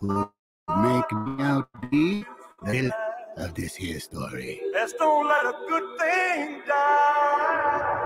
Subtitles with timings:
[0.00, 0.30] who
[0.68, 2.24] make me out to be
[2.62, 2.92] the villain
[3.36, 4.60] of this here story.
[4.72, 8.04] Let's don't let a good thing die.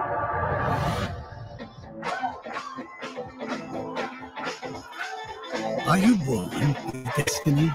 [5.86, 7.72] Are you born with destiny?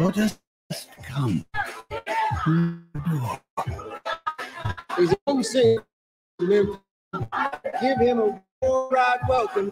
[0.00, 0.40] Or just
[1.02, 1.44] come
[2.42, 3.38] through the?
[4.96, 5.78] His own sin.
[6.40, 9.70] Give him a worldwide welcome.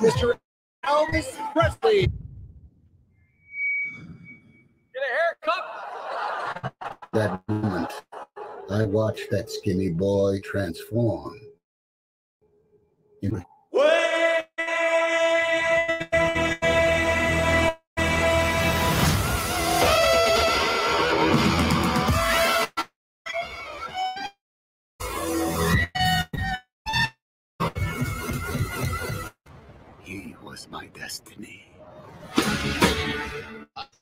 [0.00, 0.38] Mr.
[0.86, 2.10] Elvis Presley.
[4.94, 6.74] Get a haircut.
[7.12, 7.92] That moment,
[8.70, 11.38] I watched that skinny boy transform.
[13.20, 13.44] into He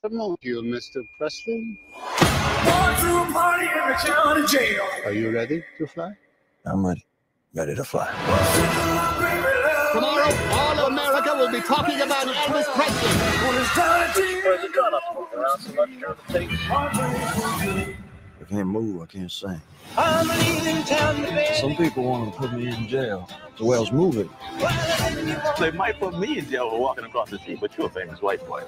[0.09, 1.06] Promote you, Mr.
[1.19, 1.78] Presley.
[1.92, 4.89] Going to a party in the county jail.
[5.05, 6.14] Are you ready to fly?
[6.64, 7.05] I'm ready.
[7.53, 8.06] Ready to fly.
[9.92, 13.11] Tomorrow, all of America will be talking about Elvis Presley.
[14.42, 16.70] Where's the gun up around so much during the tape?
[16.70, 19.03] I can't move.
[19.03, 19.61] I can't sing.
[19.98, 21.59] I'm leaving town today.
[21.61, 23.29] Some people want to put me in jail.
[23.59, 24.31] The well's moving.
[25.61, 28.23] They might put me in jail for walking across the street, but you're a famous
[28.23, 28.62] white boy.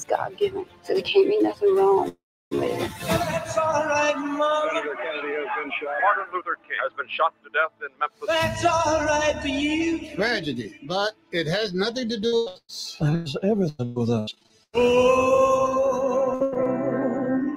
[0.00, 2.16] Is God given, so there can't be nothing wrong
[2.50, 2.90] with it.
[3.02, 5.94] That's all right, Senator Kennedy has been shot.
[6.02, 8.28] Martin Luther King has been shot to death in Memphis.
[8.28, 10.14] That's all right for you.
[10.14, 12.96] Tragedy, but it has nothing to do with us.
[13.00, 14.34] There's everything with us.
[14.74, 16.50] Oh,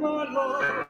[0.02, 0.88] my Lord.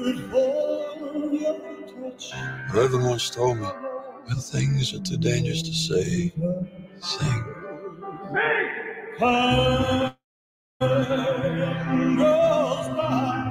[0.00, 1.58] Lord, for your
[2.10, 2.32] touch.
[2.70, 3.66] Whoever once told me
[4.28, 6.32] when things are too dangerous to say,
[7.00, 7.44] sing.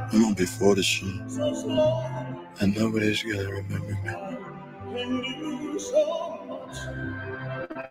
[0.10, 1.08] I'm on before the show,
[2.62, 4.14] and nobody's gonna remember me.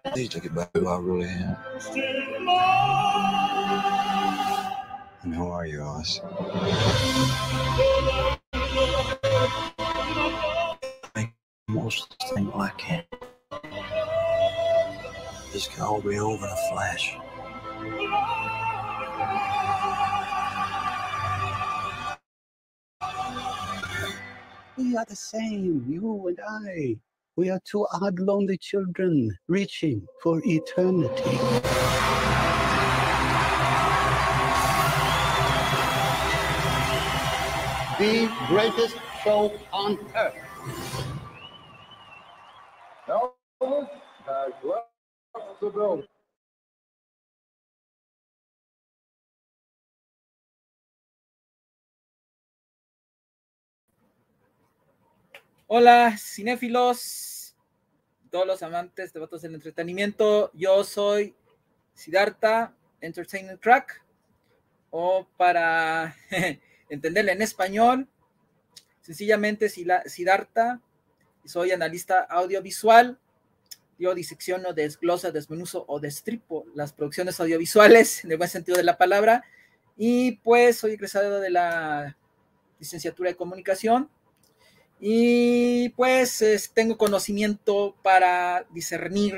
[0.04, 1.56] I need to get back to who I really am.
[5.22, 6.20] And who are you, Oz?
[11.68, 12.15] Most
[15.86, 17.16] All be over in a flash.
[24.78, 26.96] We are the same, you and I.
[27.36, 31.38] We are two odd, lonely children reaching for eternity.
[37.98, 40.34] The greatest show on earth.
[43.08, 43.88] Elvis
[44.26, 44.85] has left
[55.66, 57.56] Hola, cinéfilos,
[58.30, 60.50] todos los amantes de vatos del entretenimiento.
[60.52, 61.34] Yo soy
[61.94, 64.02] Siddhartha Entertainment Track,
[64.90, 66.14] o para
[66.90, 68.08] entenderle en español,
[69.00, 70.82] sencillamente Siddhartha.
[71.46, 73.18] Soy analista audiovisual.
[73.98, 78.98] Yo disecciono, desglosa, desmenuzo o destripo las producciones audiovisuales en el buen sentido de la
[78.98, 79.44] palabra.
[79.96, 82.16] Y pues soy egresado de la
[82.78, 84.10] licenciatura de comunicación
[85.00, 89.34] y pues es- tengo conocimiento para discernir,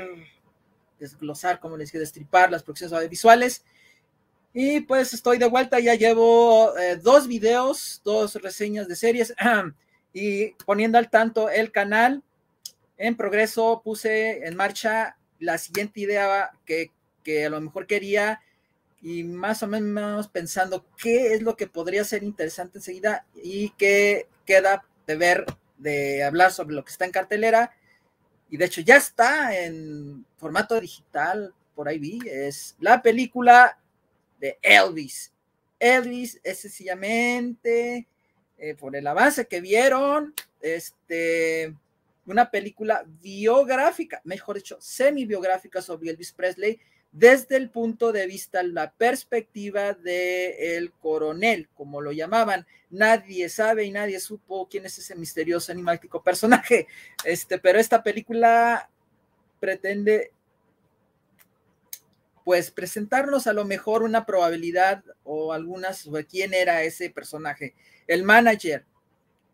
[0.99, 3.63] desglosar, como les dije, destripar las producciones audiovisuales.
[4.53, 9.33] Y pues estoy de vuelta, ya llevo eh, dos videos, dos reseñas de series
[10.13, 12.23] y poniendo al tanto el canal.
[12.99, 16.91] En progreso puse en marcha la siguiente idea que,
[17.45, 18.41] a lo mejor quería
[19.01, 24.27] y más o menos pensando qué es lo que podría ser interesante enseguida y qué
[24.45, 25.45] queda de ver,
[25.77, 27.71] de hablar sobre lo que está en cartelera.
[28.49, 33.79] Y de hecho ya está en formato digital, por ahí vi, es la película
[34.41, 35.31] de Elvis.
[35.79, 38.07] Elvis es sencillamente,
[38.57, 41.73] eh, por el avance que vieron, este,
[42.31, 46.79] una película biográfica, mejor dicho, semi-biográfica sobre Elvis Presley,
[47.11, 52.67] desde el punto de vista, la perspectiva de el coronel, como lo llamaban.
[52.91, 56.87] Nadie sabe y nadie supo quién es ese misterioso enigmático personaje.
[57.25, 58.89] Este, pero esta película
[59.59, 60.31] pretende
[62.45, 67.75] pues presentarnos a lo mejor una probabilidad o algunas sobre quién era ese personaje,
[68.07, 68.85] el manager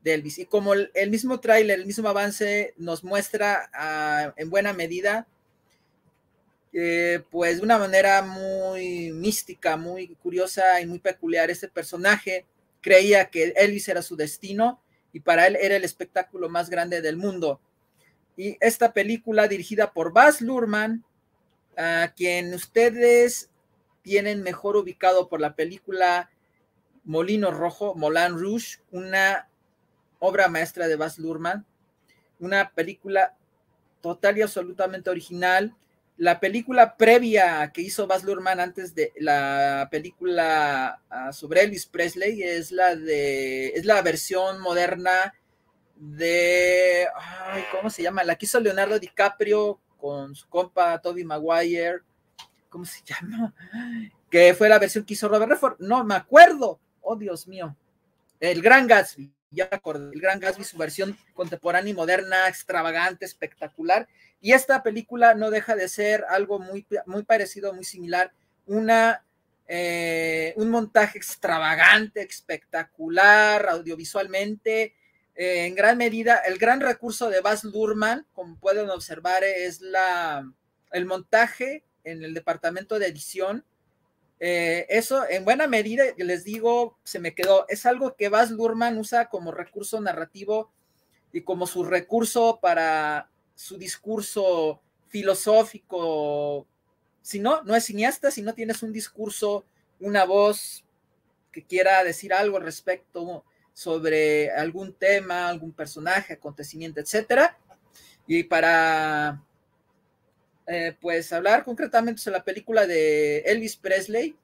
[0.05, 0.37] de Elvis.
[0.37, 5.27] Y como el, mismo tráiler, el mismo avance nos muestra ah, en buena medida,
[6.71, 12.45] eh, pues de una manera muy mística, muy curiosa y muy peculiar, este personaje
[12.81, 14.79] creía que Elvis era su destino
[15.11, 17.59] y para él era el espectáculo más grande del mundo.
[18.37, 21.03] Y esta película dirigida por Baz Luhrmann,
[21.77, 23.49] a quien ustedes
[24.03, 26.29] tienen mejor ubicado por la película
[27.05, 29.49] Molino Rojo, Moulin Rouge, una
[30.25, 31.65] obra maestra de Baz Luhrmann,
[32.39, 33.35] una película
[34.01, 35.75] total y absolutamente original.
[36.17, 42.41] La película previa que hizo Baz Luhrmann antes de la película uh, sobre Elvis Presley
[42.41, 45.33] es la de es la versión moderna
[45.95, 47.07] de
[47.71, 48.23] ¿cómo se llama?
[48.23, 52.01] La que hizo Leonardo DiCaprio con su compa Toby Maguire,
[52.69, 53.53] ¿cómo se llama?
[54.29, 57.75] Que fue la versión que hizo Robert Redford, no me acuerdo, oh Dios mío,
[58.39, 64.07] el Gran Gatsby, ya acordé, el Gran Gatsby, su versión contemporánea y moderna, extravagante, espectacular,
[64.41, 68.31] y esta película no deja de ser algo muy, muy parecido, muy similar,
[68.65, 69.23] una,
[69.67, 74.93] eh, un montaje extravagante, espectacular, audiovisualmente,
[75.35, 80.49] eh, en gran medida, el gran recurso de Baz Luhrmann, como pueden observar, es la,
[80.91, 83.65] el montaje en el departamento de edición.
[84.39, 87.65] Eh, eso, en buena medida, les digo, se me quedó.
[87.69, 90.71] Es algo que Baz Luhrmann usa como recurso narrativo
[91.31, 96.67] y como su recurso para su discurso filosófico.
[97.21, 99.65] Si no, no es cineasta, si no tienes un discurso,
[99.99, 100.83] una voz
[101.51, 107.57] que quiera decir algo al respecto sobre algún tema, algún personaje, acontecimiento, etcétera.
[108.27, 109.41] Y para,
[110.67, 114.35] eh, pues, hablar concretamente sobre la película de Elvis Presley,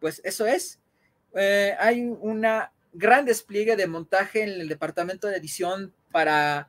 [0.00, 0.78] pues eso es.
[1.34, 6.68] Eh, hay una gran despliegue de montaje en el departamento de edición para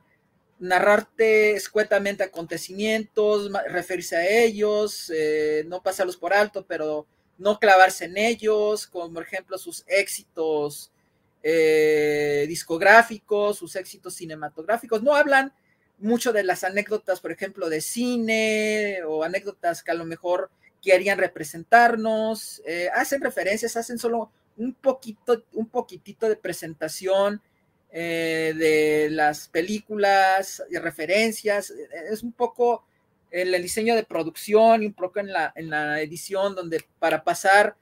[0.58, 7.06] narrarte escuetamente acontecimientos, referirse a ellos, eh, no pasarlos por alto, pero
[7.36, 10.90] no clavarse en ellos, como por ejemplo sus éxitos
[12.48, 15.00] discográficos, sus éxitos cinematográficos.
[15.04, 15.52] No hablan
[15.98, 20.50] mucho de las anécdotas, por ejemplo, de cine o anécdotas que a lo mejor
[20.82, 22.62] querían representarnos.
[22.66, 27.40] Eh, hacen referencias, hacen solo un poquito, un poquitito de presentación
[27.92, 31.72] eh, de las películas y referencias.
[32.10, 32.84] Es un poco
[33.30, 37.24] en el diseño de producción y un poco en la, en la edición, donde para
[37.24, 37.76] pasar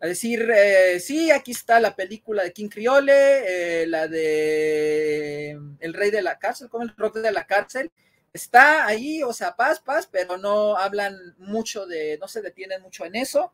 [0.00, 5.50] a decir, eh, sí, aquí está la película de King Criole, eh, la de
[5.80, 7.90] El Rey de la Cárcel, como el rock de la cárcel,
[8.32, 13.04] está ahí, o sea, paz, paz, pero no hablan mucho de, no se detienen mucho
[13.04, 13.52] en eso.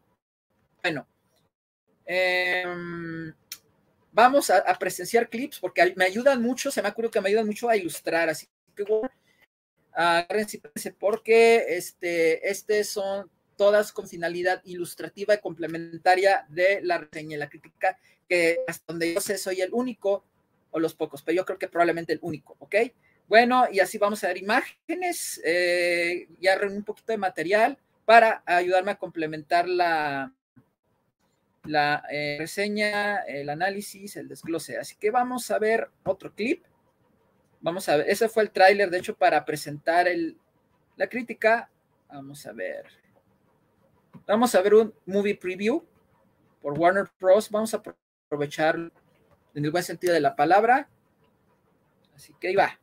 [0.83, 1.07] Bueno,
[2.05, 3.33] em,
[4.13, 7.71] vamos a, presenciar clips porque me ayudan mucho, se me ocurrido que me ayudan mucho
[7.71, 8.85] a ilustrar, así que
[9.93, 10.61] agárrense
[10.99, 17.49] porque este, este son todas con finalidad ilustrativa y complementaria de la reseña y la
[17.49, 17.99] crítica,
[18.29, 20.25] que hasta donde yo sé soy el único,
[20.71, 22.75] o los pocos, pero yo creo que probablemente el único, ¿ok?
[23.29, 28.43] Bueno, y así vamos a dar imágenes, eh, ya reuní un poquito de material para
[28.45, 30.33] ayudarme a complementar la,
[31.65, 34.79] la eh, reseña, el análisis, el desglose.
[34.79, 36.65] Así que vamos a ver otro clip.
[37.61, 40.37] Vamos a ver, ese fue el tráiler, de hecho, para presentar el,
[40.97, 41.71] la crítica.
[42.09, 43.04] Vamos a ver.
[44.27, 45.85] Vamos a ver un movie preview
[46.63, 47.51] por Warner Bros.
[47.51, 47.83] Vamos a
[48.29, 48.77] aprovechar
[49.55, 50.89] en el buen sentido de la palabra.
[52.15, 52.79] Así que ahí va.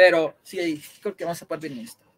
[0.00, 2.09] Pero sí, creo que vamos a poder en esto.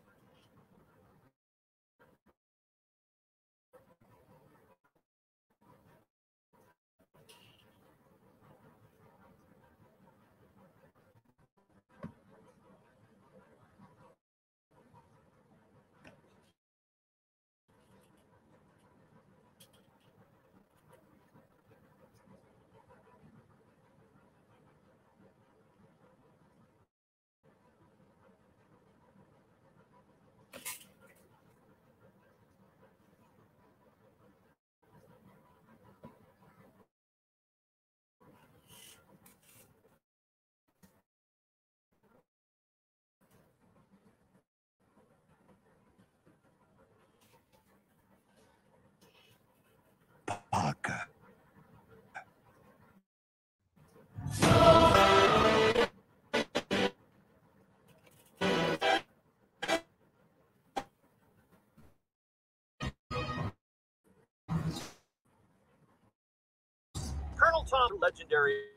[68.01, 68.73] Legendary.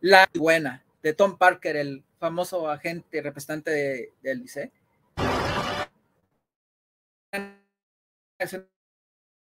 [0.00, 4.44] La buena de Tom Parker, el famoso agente representante de, del.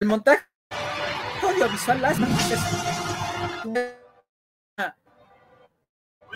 [0.01, 0.54] El montaje
[1.55, 2.19] audiovisual las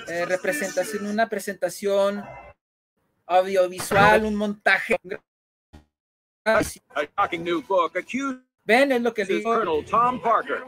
[0.08, 2.24] eh, representación, una presentación
[3.26, 4.96] audiovisual, un montaje.
[8.64, 9.54] Ven, es lo que digo.
[9.54, 10.62] Colonel Tom Parker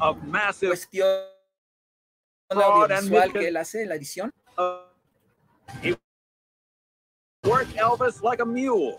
[0.00, 1.08] of massive Cuestión
[2.48, 4.32] audiovisual que él hace, la edición.
[7.44, 8.98] worked Elvis like a mule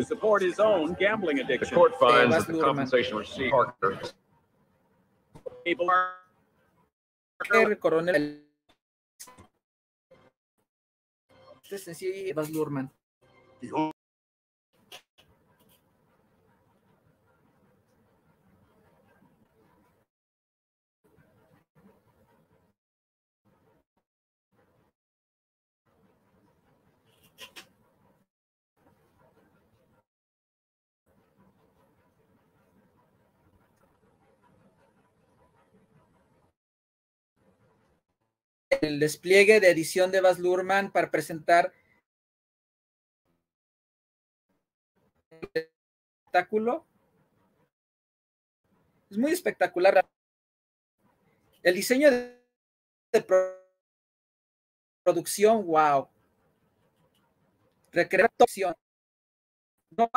[0.00, 1.74] to support his own gambling The addiction.
[1.76, 2.64] court finds Baz that the Luhrmann.
[2.64, 4.00] compensation received Parker
[5.64, 6.14] People are
[7.76, 8.40] coronel.
[11.62, 12.90] Este es en sí Baz Luhrmann.
[38.90, 41.72] El despliegue de edición de Baz Luhrmann para presentar
[45.30, 46.86] el espectáculo.
[49.10, 50.06] Es muy espectacular.
[51.62, 52.42] El diseño de,
[53.12, 53.56] de pro-
[55.04, 56.08] producción, wow.
[57.92, 58.74] Recrear acción.
[59.90, 60.10] No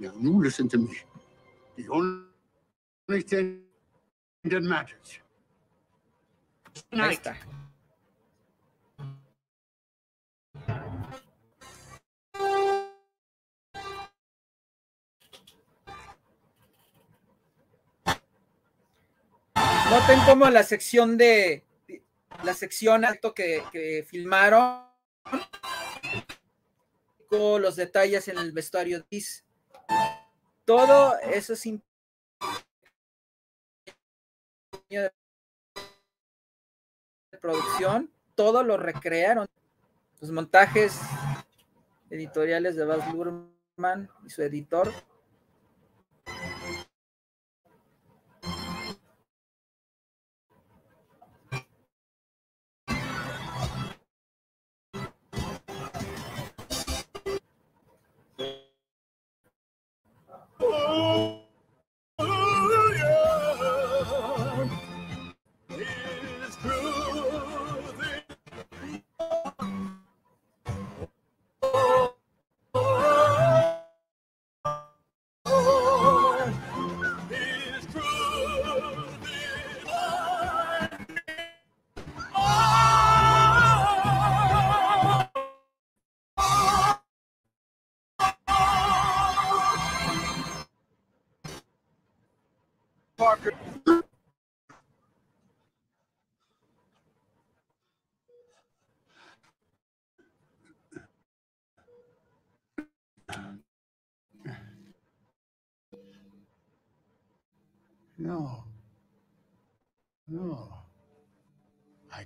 [0.00, 0.96] Now, you listen to me.
[1.76, 3.60] The only thing
[4.44, 5.20] that matters.
[6.74, 7.36] Ahí Tonight, está.
[19.90, 21.62] Noten cómo la sección de
[22.42, 24.86] la sección alto que, que filmaron
[27.28, 29.44] con los detalles en el vestuario dis.
[30.70, 31.64] Todo eso es
[34.88, 35.10] de
[37.40, 39.48] producción, todo lo recrearon.
[40.20, 41.00] Los montajes
[42.08, 44.92] editoriales de Baz Luhrmann y su editor.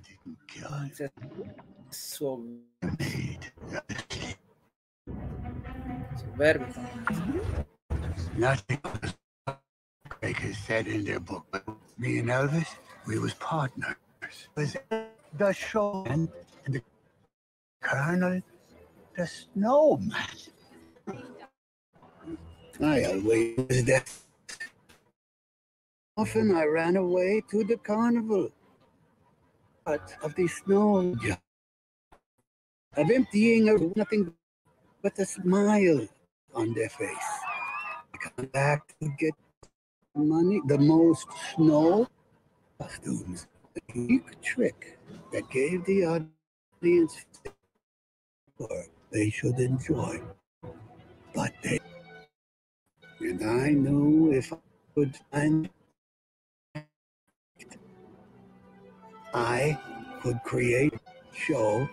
[0.06, 1.10] Didn't kill him.
[1.90, 2.60] Su-
[2.98, 3.52] Made.
[6.16, 7.66] soberbio.
[8.36, 8.80] Nothing
[10.20, 11.64] Bakers said in their book, but
[11.98, 12.68] me and Elvis,
[13.06, 13.96] we was partners.
[14.22, 14.76] It was
[15.38, 16.28] the show and
[16.66, 16.82] the
[17.82, 18.40] Colonel,
[19.16, 20.12] the snowman.
[22.82, 24.10] I always was that.
[26.16, 28.50] Often I ran away to the carnival.
[29.86, 31.14] Of the snow.
[32.96, 34.32] Of emptying of nothing
[35.02, 36.08] but a smile
[36.54, 37.30] on their face.
[38.22, 39.34] Come back to get
[40.14, 42.08] money, the most snow
[42.80, 43.46] costumes.
[43.76, 44.98] A unique trick
[45.32, 47.26] that gave the audience
[48.58, 50.22] or they should enjoy.
[51.34, 51.80] But they
[53.20, 54.58] and I knew if I
[54.94, 55.68] could find
[59.34, 59.76] I
[60.22, 60.94] could create
[61.32, 61.88] show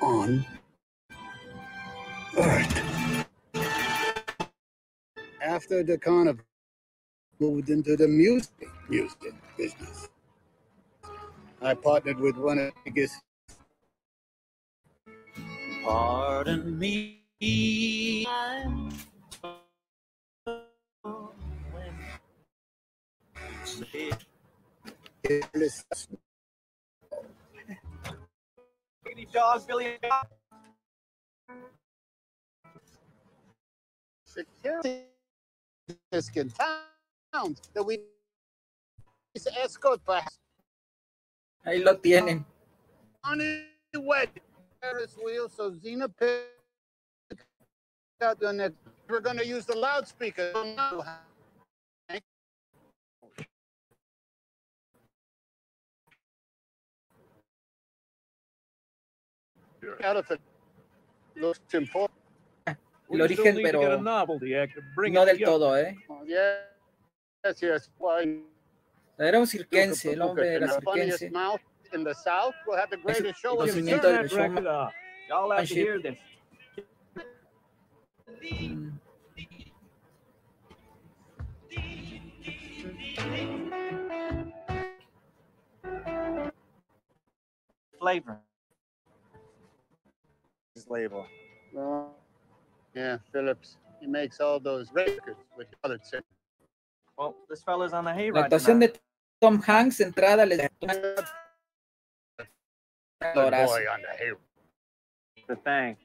[0.00, 0.46] on
[2.38, 3.26] Earth.
[5.42, 6.44] After the carnival
[7.40, 10.08] moved into the music music business,
[11.60, 13.20] I partnered with one of the biggest
[15.84, 17.16] Pardon me.
[25.30, 25.68] Billy.
[34.24, 35.04] security
[37.74, 37.98] that we
[39.62, 40.00] escort
[41.66, 42.44] Ahí lo tienen.
[43.22, 44.28] on the.
[44.80, 47.44] Ferris wheel, so Xena picked
[48.22, 48.72] out on that.
[49.08, 50.52] We're going to use the loudspeaker.
[63.08, 65.96] El origen, pero no del todo, ¿eh?
[69.18, 71.30] Era un cirquense, el hombre era cirquense.
[72.04, 72.76] the South will
[90.90, 91.26] label.
[91.72, 92.14] Well,
[92.94, 93.76] yeah, Phillips.
[94.00, 96.24] He makes all those records with other singers.
[97.16, 98.34] Well, this fella's on the hayride.
[98.34, 98.44] La hayride.
[98.46, 98.92] actuación tonight.
[98.94, 99.00] de
[99.40, 100.68] Tom Hanks, entrada, les Good
[103.20, 103.66] Actorazo.
[103.66, 104.32] boy on the hay.
[105.48, 105.96] The thing.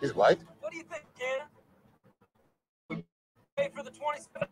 [0.00, 0.38] His wife?
[0.60, 1.42] What do you think, kid?
[3.56, 4.48] Pay for the 27.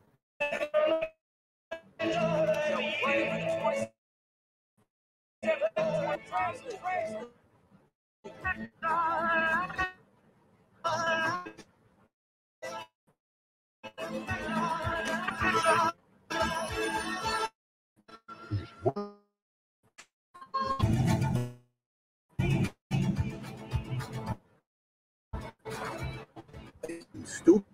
[27.25, 27.65] Stupid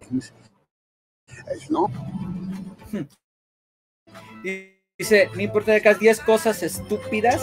[0.00, 0.32] things
[1.50, 1.90] as long.
[2.90, 3.02] Hmm.
[4.44, 4.77] Yeah.
[4.98, 7.40] Dice, no importa que hagas 10 cosas estúpidas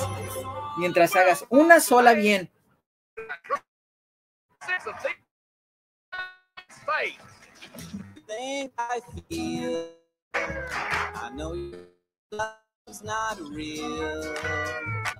[0.78, 2.52] mientras hagas una sola bien.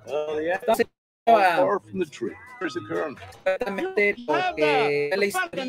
[0.06, 0.86] Entonces,
[1.26, 2.32] a- Far from the tree.
[2.60, 3.18] Where's the current?
[3.44, 5.64] exactamente lo que la historia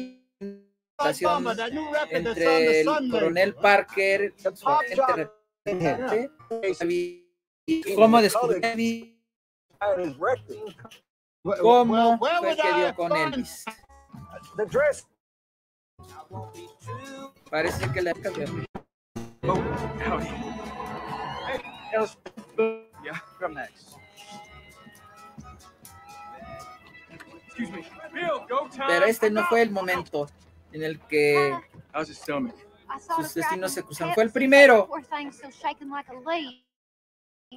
[2.11, 4.33] entre el coronel Parker,
[5.65, 6.29] y
[7.95, 9.15] cómo Elvis,
[11.61, 13.65] cómo fue que dio con Elvis.
[17.49, 18.13] Parece que la
[19.43, 19.57] Oh.
[28.87, 30.27] Pero este no fue el momento
[30.71, 31.55] en el que
[31.93, 32.66] How's his stomach?
[33.15, 34.13] Sus destinos se cruzan.
[34.13, 34.89] Fue el primero,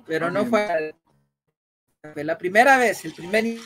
[0.06, 0.94] pero no fue,
[2.12, 3.58] fue la primera vez, el primer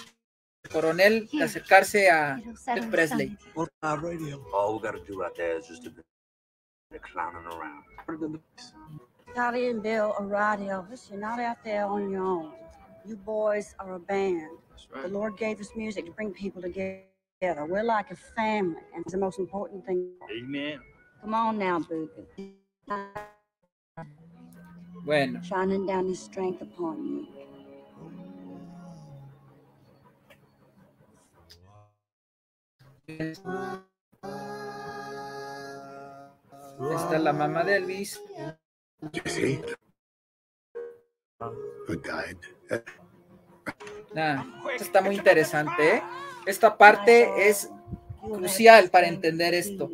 [0.70, 3.38] coronel de acercarse a Elvis Presley.
[3.54, 4.42] What about radio?
[4.52, 6.04] All we gotta do out there is just a bit
[6.94, 7.84] of clowning around.
[9.34, 11.10] Charlie and Bill are right, Elvis.
[11.10, 12.52] You're not out there on your own.
[13.04, 14.48] You boys are a band.
[15.02, 17.04] The Lord gave us music to bring people together.
[17.42, 20.12] We're like a family, and it's the most important thing.
[20.30, 20.78] Amen.
[21.24, 22.54] Come on now, baby.
[25.06, 27.28] Bueno, Shining down His strength upon you.
[36.94, 38.20] está la mamá de Elvis.
[39.14, 39.62] Jesse,
[41.88, 42.36] who died.
[44.14, 45.96] Ah, esto está muy interesante.
[45.96, 46.02] ¿eh?
[46.44, 47.70] Esta parte es
[48.20, 49.90] crucial para entender esto.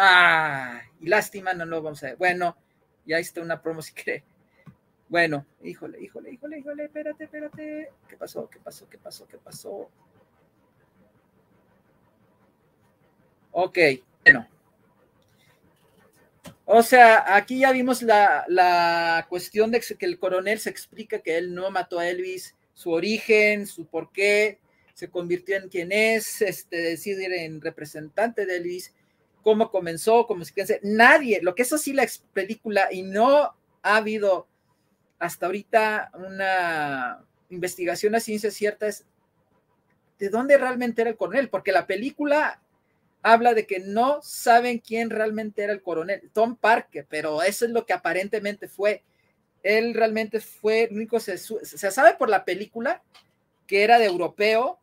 [0.00, 2.16] Ah, y lástima, no lo vamos a ver.
[2.16, 2.56] Bueno,
[3.04, 4.22] ya está una promo si quiere.
[5.08, 7.90] Bueno, híjole, híjole, híjole, híjole, espérate, espérate.
[8.08, 8.48] ¿Qué pasó?
[8.48, 8.88] ¿Qué pasó?
[8.88, 9.26] ¿Qué pasó?
[9.26, 9.90] ¿Qué pasó?
[13.50, 13.78] Ok,
[14.24, 14.46] bueno.
[16.64, 21.38] O sea, aquí ya vimos la, la cuestión de que el coronel se explica que
[21.38, 24.60] él no mató a Elvis, su origen, su por qué,
[24.94, 28.94] se convirtió en quien es, este, decir, en representante de Elvis,
[29.42, 30.74] cómo comenzó, cómo se piensa.
[30.82, 34.46] Nadie, lo que es así la película, y no ha habido
[35.18, 39.04] hasta ahorita una investigación a ciencia cierta, es
[40.18, 42.60] de dónde realmente era el coronel, porque la película
[43.22, 47.70] habla de que no saben quién realmente era el coronel, Tom Parker, pero eso es
[47.70, 49.02] lo que aparentemente fue.
[49.62, 53.02] Él realmente fue el único, se, se sabe por la película
[53.66, 54.78] que era de europeo,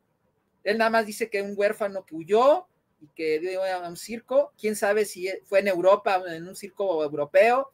[0.64, 2.68] él nada más dice que un huérfano que huyó
[3.16, 7.72] que dio a un circo, quién sabe si fue en Europa, en un circo europeo,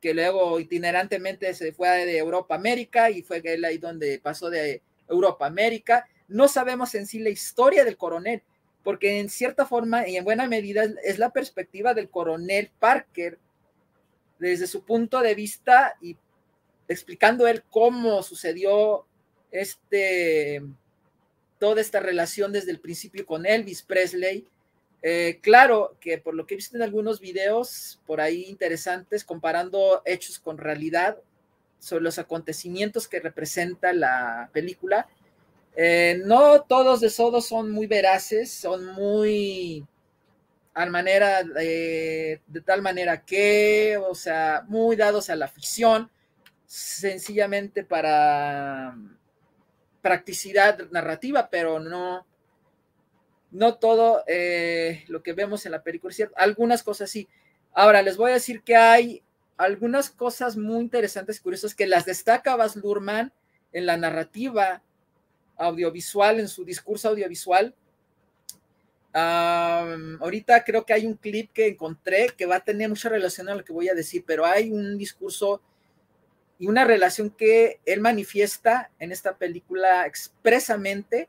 [0.00, 4.50] que luego itinerantemente se fue de Europa a América y fue él ahí donde pasó
[4.50, 6.06] de Europa a América.
[6.28, 8.42] No sabemos en sí la historia del coronel,
[8.84, 13.38] porque en cierta forma y en buena medida es la perspectiva del coronel Parker
[14.38, 16.16] desde su punto de vista y
[16.86, 19.04] explicando él cómo sucedió
[19.50, 20.62] este
[21.58, 24.46] toda esta relación desde el principio con Elvis Presley.
[25.02, 30.02] Eh, claro que por lo que he visto en algunos videos por ahí interesantes comparando
[30.04, 31.18] hechos con realidad
[31.78, 35.06] sobre los acontecimientos que representa la película,
[35.76, 39.86] eh, no todos de Sodo son muy veraces, son muy
[40.74, 46.10] a manera de, de, tal manera que, o sea, muy dados a la ficción,
[46.66, 48.96] sencillamente para
[50.02, 52.26] practicidad narrativa, pero no,
[53.50, 56.34] no todo eh, lo que vemos en la película cierto.
[56.38, 57.28] Algunas cosas sí.
[57.72, 59.22] Ahora les voy a decir que hay
[59.56, 63.32] algunas cosas muy interesantes curiosas que las destaca Bas Luhrmann
[63.72, 64.82] en la narrativa
[65.56, 67.74] audiovisual, en su discurso audiovisual.
[69.12, 73.54] ahorita creo que hay un clip que encontré que va a tener mucha relación a
[73.54, 75.60] lo que voy a decir, pero hay un discurso
[76.58, 81.28] y una relación que él manifiesta en esta película expresamente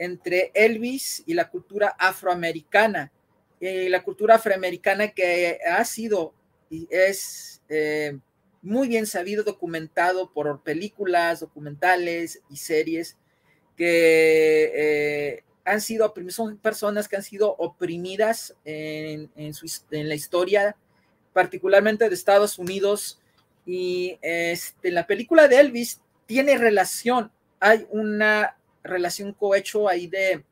[0.00, 3.12] entre Elvis y la cultura afroamericana.
[3.60, 6.32] Y la cultura afroamericana que ha sido
[6.70, 8.16] y es eh,
[8.62, 13.16] muy bien sabido, documentado por películas, documentales y series
[13.76, 19.52] que eh, han sido, son personas que han sido oprimidas en, en,
[19.90, 20.76] en la historia,
[21.32, 23.20] particularmente de Estados Unidos,
[23.66, 30.44] y este, la película de Elvis tiene relación, hay una relación cohecho ahí de,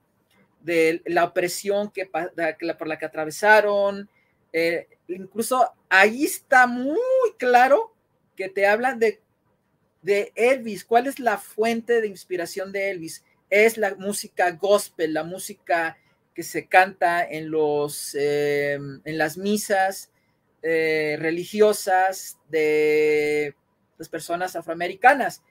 [0.61, 4.09] de la opresión que, por la que atravesaron.
[4.53, 6.99] Eh, incluso ahí está muy
[7.39, 7.95] claro
[8.37, 9.21] que te hablan de,
[10.03, 10.85] de Elvis.
[10.85, 13.25] ¿Cuál es la fuente de inspiración de Elvis?
[13.51, 15.97] Es la música gospel, la música
[16.35, 20.11] que se canta en, los, eh, en las misas,
[20.63, 23.55] eh, religiosas de
[23.97, 25.43] las personas afroamericanas,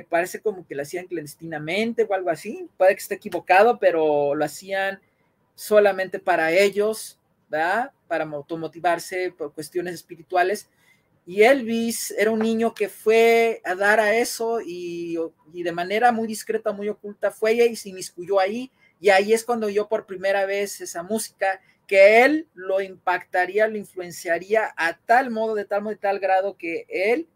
[0.00, 4.44] parece como que lo hacían clandestinamente o algo así, puede que esté equivocado, pero lo
[4.44, 5.00] hacían
[5.54, 7.18] solamente para ellos,
[7.50, 7.92] ¿verdad?
[8.08, 10.68] Para automotivarse por cuestiones espirituales.
[11.26, 15.18] Y Elvis era un niño que fue a dar a eso y,
[15.52, 18.70] y de manera muy discreta, muy oculta, fue y se inmiscuyó ahí.
[19.00, 23.76] Y ahí es cuando yo por primera vez esa música que él lo impactaría, lo
[23.76, 27.28] influenciaría a tal modo, de tal modo, de tal grado que él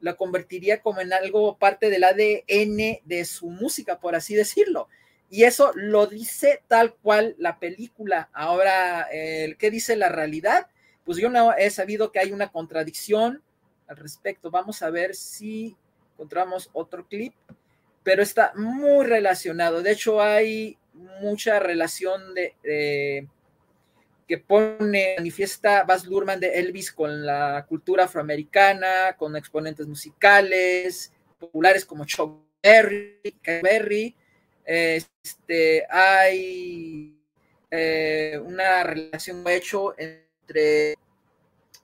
[0.00, 4.88] la convertiría como en algo parte del ADN de su música, por así decirlo.
[5.28, 8.30] Y eso lo dice tal cual la película.
[8.32, 10.66] Ahora, ¿qué dice la realidad?
[11.04, 13.42] Pues yo no he sabido que hay una contradicción
[13.86, 14.50] al respecto.
[14.50, 15.76] Vamos a ver si
[16.14, 17.34] encontramos otro clip,
[18.02, 19.82] pero está muy relacionado.
[19.82, 20.78] De hecho, hay
[21.20, 23.28] mucha relación de
[24.30, 31.84] que pone, manifiesta Baz Luhrmann de Elvis con la cultura afroamericana, con exponentes musicales, populares
[31.84, 34.14] como Chuck Berry.
[34.64, 37.20] Este, hay
[37.72, 40.94] eh, una relación hecho entre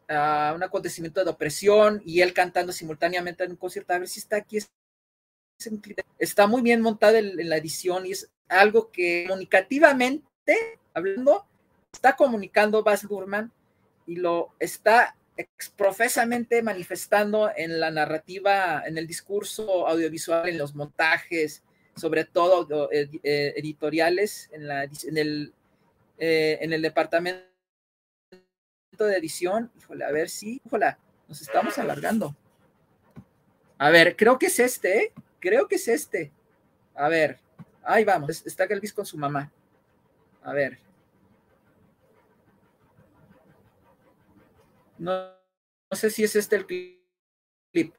[0.09, 3.93] uh, un acontecimiento de opresión y él cantando simultáneamente en un concierto.
[3.93, 4.59] A ver si está aquí.
[6.17, 11.45] Está muy bien montado en, en la edición y es algo que comunicativamente hablando
[11.97, 13.51] está comunicando Baz Luhrmann
[14.07, 15.17] y lo está
[15.77, 21.63] profesamente manifestando en la narrativa, en el discurso audiovisual, en los montajes,
[21.97, 23.09] sobre todo eh,
[23.57, 27.47] editoriales, eh, en el departamento
[28.99, 29.71] de edición.
[29.79, 30.97] Híjole, a ver si, híjole,
[31.29, 32.37] nos estamos alargando.
[33.79, 35.13] A ver, creo que es este, ¿eh?
[35.41, 36.31] creo que es este.
[36.95, 37.39] A ver,
[37.83, 39.51] ahí vamos, está Elvis con su mamá.
[40.43, 40.86] A ver.
[44.99, 45.13] No,
[45.91, 47.95] no sé si es este el clip.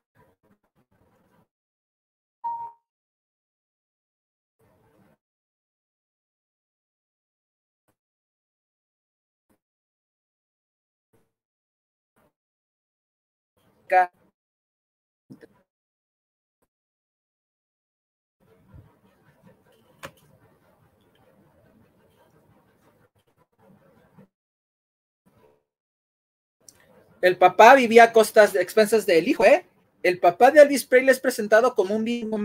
[27.21, 29.65] El papá vivía a costas de expensas del hijo, ¿eh?
[30.03, 32.38] El papá de Elvis Presley es presentado como un vivo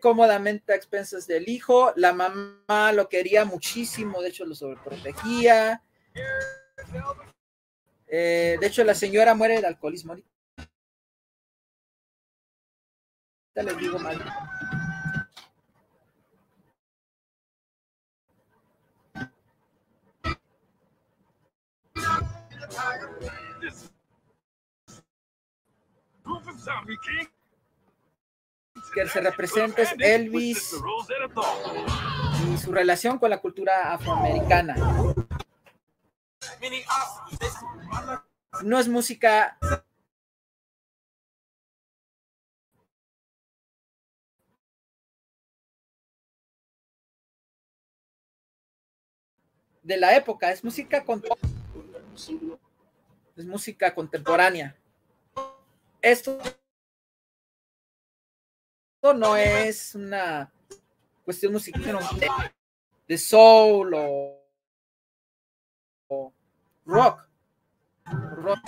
[0.00, 1.92] cómodamente a expensas del hijo.
[1.96, 5.82] La mamá lo quería muchísimo, de hecho lo sobreprotegía.
[8.06, 10.12] Eh, de hecho, la señora muere de alcoholismo.
[10.12, 10.28] Ahorita
[13.64, 14.18] les digo mal.
[28.94, 30.74] Que se representa es Elvis
[32.46, 34.76] y su relación con la cultura afroamericana.
[38.62, 39.58] No es música
[49.82, 51.04] de la época, es música
[53.36, 54.76] es música contemporánea.
[56.00, 56.40] Esto
[59.02, 60.52] no es una
[61.24, 61.98] cuestión musical
[63.06, 64.42] de, soul o,
[66.08, 66.32] o
[66.84, 67.28] rock.
[68.36, 68.58] rock.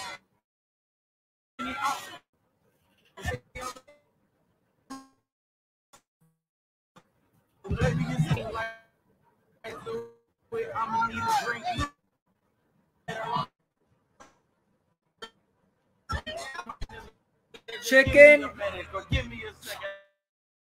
[17.90, 18.46] Chequen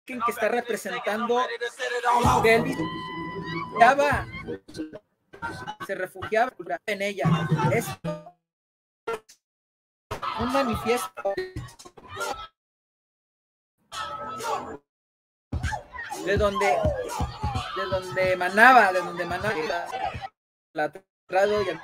[0.04, 1.40] que está representando
[2.44, 2.76] Elvis
[5.86, 6.52] se refugiaba
[6.84, 7.24] en ella.
[7.72, 7.86] Es
[10.40, 11.34] un manifiesto
[16.26, 16.76] de donde
[17.76, 19.86] de donde emanaba, de donde emanaba la,
[20.72, 20.92] la
[21.62, 21.82] y la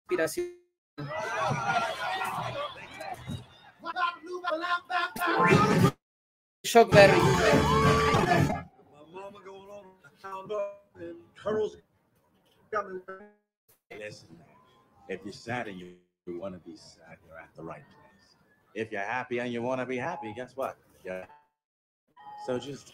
[0.00, 0.61] inspiración.
[6.64, 7.18] Shockberry.
[13.98, 14.28] Listen,
[15.08, 15.94] if you're sad and you,
[16.26, 18.36] you want to be sad, you're at the right place.
[18.74, 20.76] If you're happy and you want to be happy, guess what?
[21.04, 21.26] Yeah.
[22.46, 22.92] So just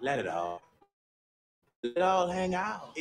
[0.00, 0.62] let it all.
[1.82, 2.96] Let it all hang out.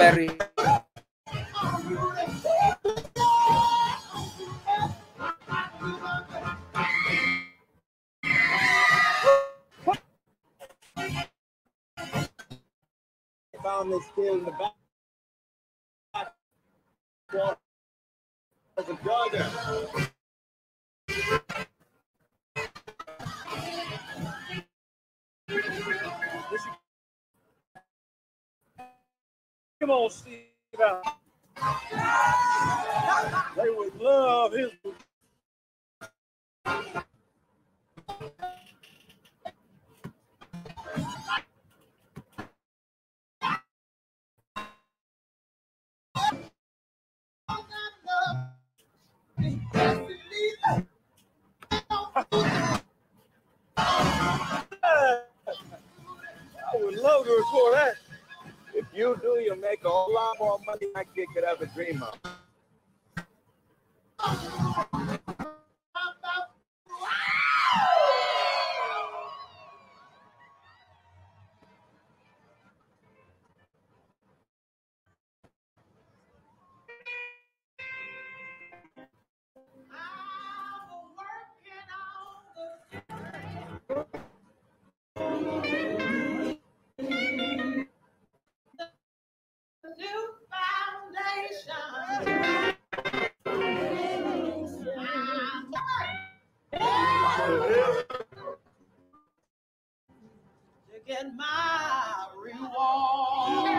[0.00, 0.30] EP.
[13.62, 14.72] Found this kid in the back.
[18.78, 20.09] As a jogger.
[30.04, 30.46] On, Steve.
[33.56, 34.70] They would love his.
[60.70, 62.39] Money I could ever dream of.
[101.22, 103.70] My reward.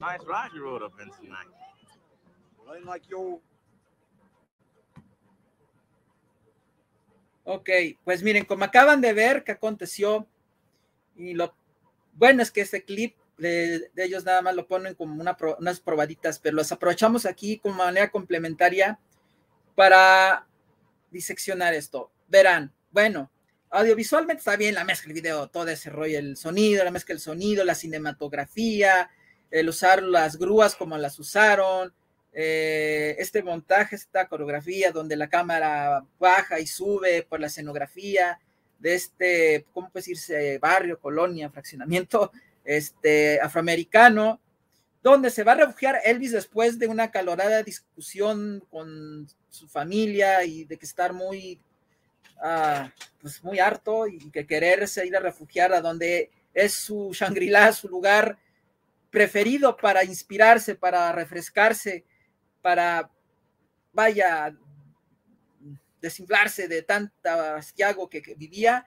[0.00, 1.46] Nice ride you rode up in tonight.
[2.58, 3.40] Well, ain't like your
[7.44, 7.70] Ok,
[8.04, 10.26] pues miren, como acaban de ver qué aconteció,
[11.16, 11.54] y lo
[12.14, 15.22] bueno es que este clip de, ellos nada más lo ponen como
[15.58, 18.98] unas probaditas, pero las aprovechamos aquí como manera complementaria
[19.74, 20.46] para
[21.10, 22.10] diseccionar esto.
[22.28, 23.30] Verán, bueno,
[23.70, 27.20] audiovisualmente está bien la mezcla, el video, todo ese rollo, el sonido, la mezcla del
[27.20, 29.10] sonido, la cinematografía,
[29.50, 31.94] el usar las grúas como las usaron,
[32.32, 38.38] eh, este montaje, esta coreografía donde la cámara baja y sube por la escenografía
[38.78, 40.58] de este, ¿cómo puede decirse?
[40.58, 42.30] Barrio, colonia, fraccionamiento
[42.68, 44.42] este, afroamericano,
[45.02, 50.64] donde se va a refugiar Elvis después de una calorada discusión con su familia y
[50.64, 51.58] de que estar muy,
[52.42, 57.72] ah, pues muy harto y que quererse ir a refugiar a donde es su Shangri-La,
[57.72, 58.38] su lugar
[59.10, 62.04] preferido para inspirarse, para refrescarse,
[62.60, 63.10] para,
[63.94, 64.54] vaya,
[66.02, 68.86] desinflarse de tanta astiago que, que vivía,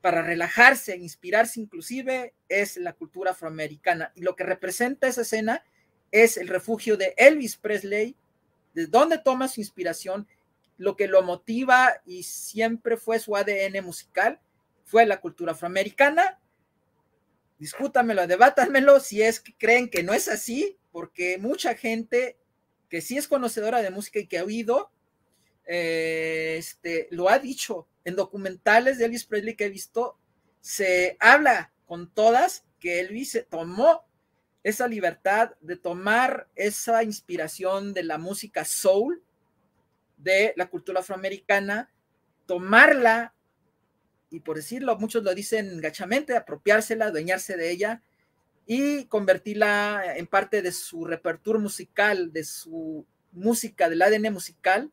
[0.00, 4.12] para relajarse, inspirarse inclusive, es la cultura afroamericana.
[4.14, 5.64] Y lo que representa esa escena
[6.10, 8.16] es el refugio de Elvis Presley,
[8.74, 10.28] de donde toma su inspiración,
[10.76, 14.40] lo que lo motiva y siempre fue su ADN musical,
[14.84, 16.40] fue la cultura afroamericana.
[17.58, 22.38] Discútamelo, debátanmelo si es que creen que no es así, porque mucha gente
[22.88, 24.92] que sí es conocedora de música y que ha oído,
[25.70, 30.18] eh, este, lo ha dicho en documentales de Elvis Presley que he visto,
[30.62, 34.08] se habla con todas que Elvis tomó
[34.64, 39.22] esa libertad de tomar esa inspiración de la música soul,
[40.16, 41.92] de la cultura afroamericana,
[42.46, 43.34] tomarla
[44.30, 48.02] y por decirlo, muchos lo dicen gachamente, apropiársela, adueñarse de ella
[48.66, 54.90] y convertirla en parte de su repertorio musical, de su música, del ADN musical.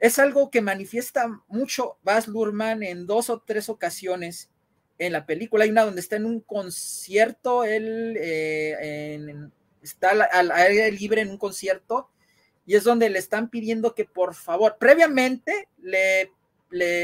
[0.00, 4.50] Es algo que manifiesta mucho Baz Luhrmann en dos o tres ocasiones
[4.98, 5.64] en la película.
[5.64, 9.34] Hay una donde está en un concierto, él eh,
[9.82, 12.10] está al, aire libre en un concierto
[12.66, 16.30] y es donde le están pidiendo que por favor, previamente le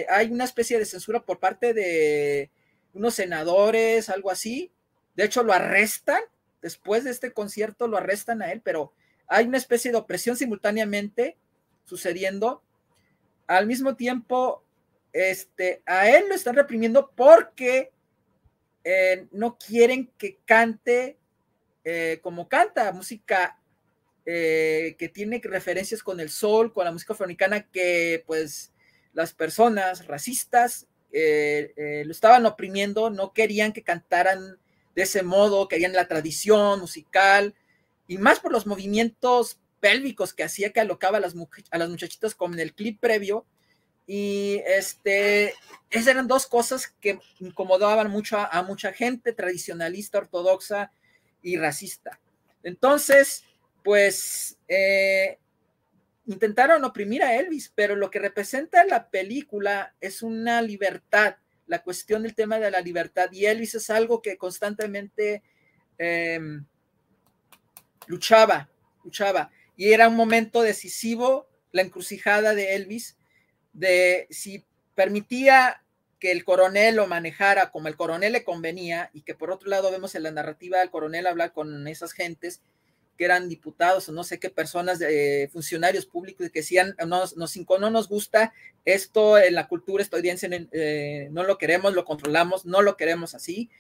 [0.09, 2.51] hay una especie de censura por parte de
[2.95, 4.73] unos senadores, algo así.
[5.15, 6.21] De hecho, lo arrestan
[6.63, 8.93] después de este concierto, lo arrestan a él, pero
[9.29, 11.37] hay una especie de opresión simultáneamente
[11.85, 12.63] sucediendo.
[13.47, 14.65] Al mismo tiempo,
[15.13, 17.93] este, a él lo están reprimiendo porque
[18.85, 21.17] eh, no quieren que cante
[21.85, 23.59] eh, como canta, música
[24.25, 28.73] eh, que tiene referencias con el sol, con la música afroamericana, que pues
[29.13, 34.59] las personas racistas lo estaban oprimiendo, no querían que cantaran
[34.95, 37.55] de ese modo, querían la tradición musical,
[38.07, 41.35] y más por los movimientos pélvicos que hacía que alocaba a las,
[41.71, 43.47] a las muchachitas como en el clip previo.
[44.07, 45.55] Y este,
[45.91, 50.93] esas eran dos cosas que incomodaban mucho a, mucha gente tradicionalista, ortodoxa
[51.43, 52.21] y racista.
[52.62, 53.45] Entonces,
[53.83, 55.39] pues eh,
[56.27, 61.37] intentaron oprimir a Elvis, pero lo que representa la película es una libertad,
[61.67, 63.29] la cuestión del tema de la libertad.
[63.33, 65.43] Y Elvis es algo que constantemente
[65.99, 66.41] eh,
[68.07, 68.69] luchaba,
[69.05, 69.51] luchaba.
[69.77, 73.17] Y era un momento decisivo, la encrucijada de Elvis,
[73.73, 75.83] de si permitía
[76.19, 79.91] que el coronel lo manejara como el coronel le convenía, y que por otro lado
[79.91, 82.63] vemos en la narrativa del coronel hablar con esas gentes
[83.17, 87.57] que eran diputados o no sé qué personas, eh, funcionarios públicos que decían, nos, nos,
[87.81, 88.53] no nos gusta
[88.85, 93.71] esto en la cultura estadounidense, eh, no lo queremos, lo controlamos, no lo queremos así,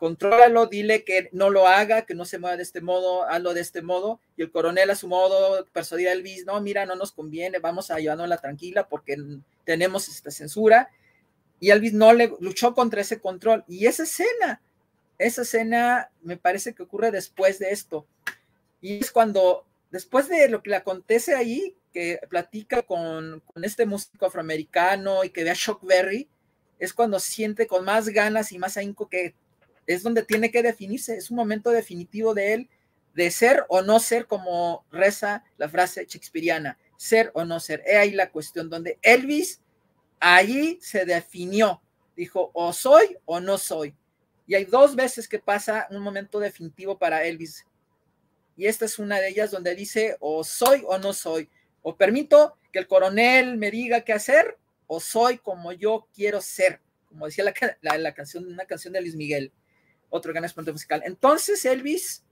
[0.00, 3.60] contrólalo, dile que no lo haga, que no se mueva de este modo, hazlo de
[3.60, 7.12] este modo, y el coronel a su modo persuadir a Elvis, no, mira, no nos
[7.12, 9.18] conviene, vamos a llevárnosla tranquila porque
[9.64, 10.88] tenemos esta censura,
[11.60, 14.62] y Elvis no le luchó contra ese control, y esa escena,
[15.18, 18.06] esa escena me parece que ocurre después de esto,
[18.80, 24.24] y es cuando, después de lo que le acontece ahí, que platica con, este músico
[24.24, 26.26] afroamericano y que ve a Shock Berry,
[26.78, 29.34] es cuando siente con más ganas y más ahínco que
[29.94, 32.68] es donde tiene que definirse, es un momento definitivo de él,
[33.14, 37.82] de ser o no ser, como reza la frase shakespeariana, ser o no ser.
[37.84, 39.60] He ahí la cuestión donde Elvis
[40.20, 41.82] allí se definió,
[42.16, 43.94] dijo, o soy o no soy.
[44.46, 47.66] Y hay dos veces que pasa un momento definitivo para Elvis.
[48.56, 51.48] Y esta es una de ellas donde dice, o soy o no soy,
[51.82, 56.80] o permito que el coronel me diga qué hacer, o soy como yo quiero ser,
[57.08, 59.52] como decía la, la, la canción, una canción de Luis Miguel
[60.10, 61.02] otro gran exponente musical.
[61.04, 62.22] Entonces Elvis,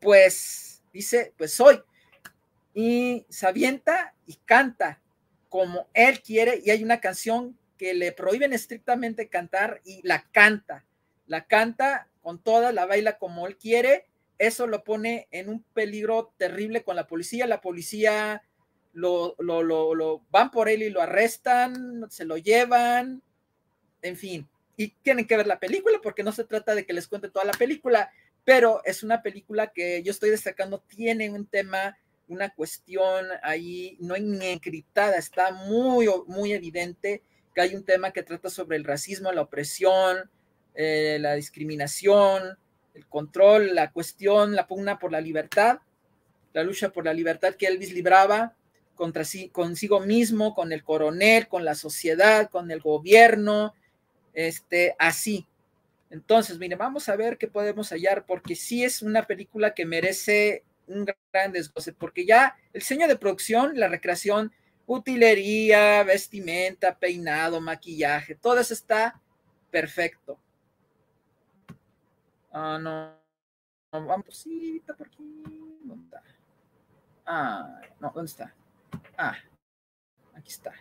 [0.00, 1.82] pues dice, pues soy.
[2.72, 5.00] Y se avienta y canta
[5.48, 6.60] como él quiere.
[6.64, 10.84] Y hay una canción que le prohíben estrictamente cantar y la canta.
[11.26, 14.06] La canta con toda, la baila como él quiere,
[14.40, 17.46] eso lo pone en un peligro terrible con la policía.
[17.46, 18.42] La policía
[18.94, 23.22] lo, lo, lo, lo van por él y lo arrestan, se lo llevan,
[24.00, 24.48] en fin.
[24.80, 27.44] Y tienen que ver la película porque no se trata de que les cuente toda
[27.44, 28.10] la película,
[28.46, 34.16] pero es una película que yo estoy destacando, tiene un tema, una cuestión ahí, no
[34.16, 37.22] encriptada, está muy, muy evidente
[37.54, 40.30] que hay un tema que trata sobre el racismo, la opresión,
[40.74, 42.56] eh, la discriminación,
[42.94, 45.80] el control, la cuestión, la pugna por la libertad,
[46.54, 48.56] la lucha por la libertad que Elvis libraba
[48.94, 53.74] contra sí, consigo mismo, con el coronel, con la sociedad, con el gobierno,
[54.34, 55.46] este, así.
[56.10, 60.64] Entonces, mire, vamos a ver qué podemos hallar, porque sí es una película que merece
[60.86, 64.52] un gran desgoce, porque ya el diseño de producción, la recreación,
[64.86, 69.20] utilería, vestimenta, peinado, maquillaje, todo eso está
[69.70, 70.38] perfecto.
[72.52, 73.20] Ah, no.
[73.92, 75.42] Vamos, sí, por aquí.
[75.84, 76.22] ¿Dónde está?
[77.26, 78.54] Ah, no, ¿dónde está?
[79.16, 79.36] Ah,
[80.34, 80.72] aquí está.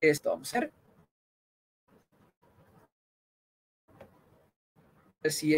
[0.00, 0.66] Esto vamos a ver.
[0.68, 0.82] A ver
[5.30, 5.54] si,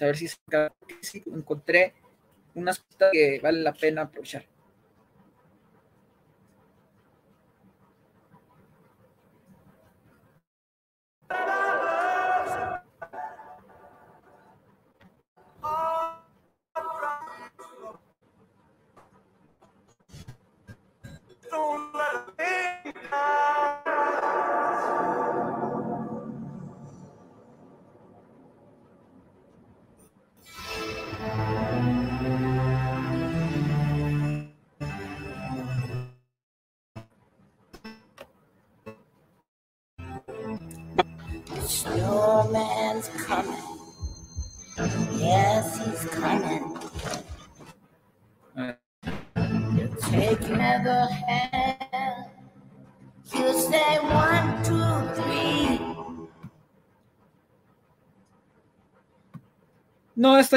[0.00, 0.28] a ver si,
[1.26, 1.94] encontré
[2.54, 4.46] unas cosas que vale la pena aprovechar.
[11.30, 11.67] Snowman's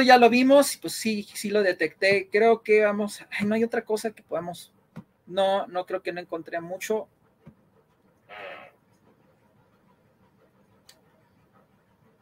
[0.02, 2.28] ya lo vimos, pues sí, sí lo detecté.
[2.30, 4.72] Creo que vamos, ay, no hay otra cosa que podamos.
[5.26, 7.08] No, no creo que no encontré mucho.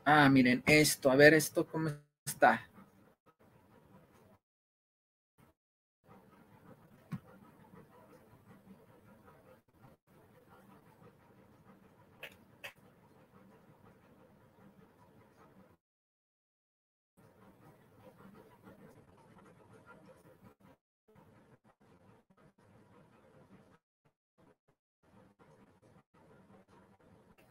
[0.04, 1.90] Ah, miren, esto, a ver, esto cómo
[2.24, 2.69] está.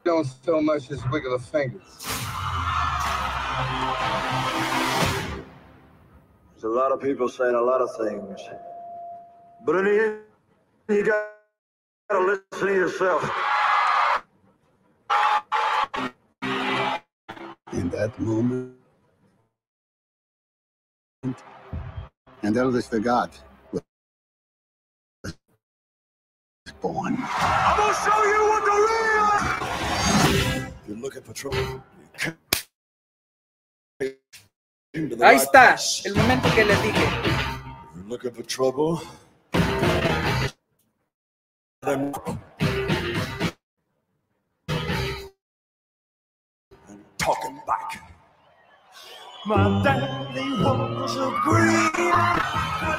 [0.10, 1.80] Don't so much as wiggle a finger.
[6.52, 8.40] There's a lot of people saying a lot of things.
[9.64, 13.22] But in the end, you gotta listen to yourself.
[17.74, 18.74] In that moment,
[22.42, 23.40] and Elvis forgot
[23.72, 23.84] was
[26.82, 27.16] born.
[27.20, 29.09] I'm gonna show you what the real If you're
[31.02, 31.84] looking for trouble, you
[32.18, 32.38] can't.
[34.00, 36.04] to the Ahí está, place.
[36.06, 37.08] el momento que les dije.
[37.96, 39.02] You're looking for trouble,
[41.84, 42.14] then
[46.90, 48.02] and talking back.
[49.46, 52.99] My daddy was a green.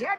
[0.00, 0.18] Get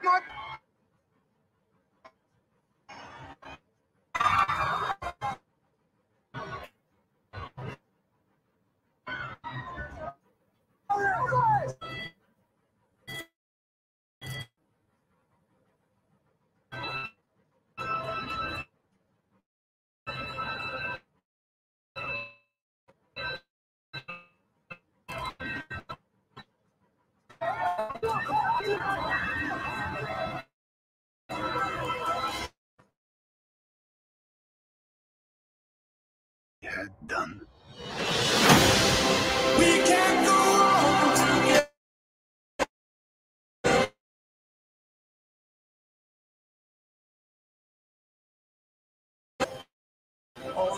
[50.63, 50.77] oh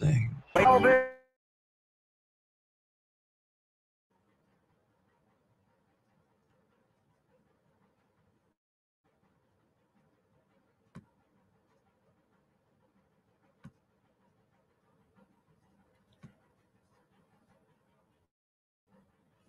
[0.00, 0.30] Thing.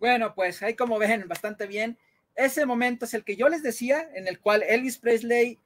[0.04, 1.96] Bueno, pues ahí como ven bastante bien,
[2.34, 5.58] ese momento es el que yo les decía, en el cual Elvis Presley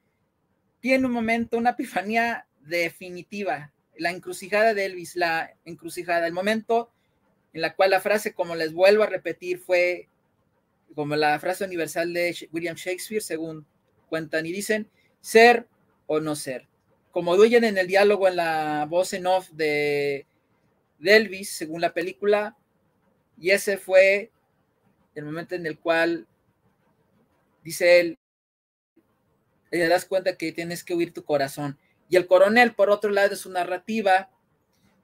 [0.79, 6.89] tiene un momento, una epifanía definitiva, la encrucijada de Elvis, la encrucijada, el momento
[7.51, 10.07] en la cual la frase, como les vuelvo a repetir, fue
[10.95, 13.65] como la frase universal de William Shakespeare, según
[14.07, 15.67] cuentan y dicen, ser
[16.07, 16.65] o no ser.
[17.11, 20.27] Como duyen en el diálogo en la voz en off de
[21.03, 22.55] Elvis, según la película,
[23.39, 24.31] y ese fue
[25.15, 26.27] el momento en el cual
[27.63, 28.19] dice él,
[29.69, 31.77] te das cuenta que tienes que huir tu corazón.
[32.09, 34.29] Y el coronel, por otro lado, de su narrativa,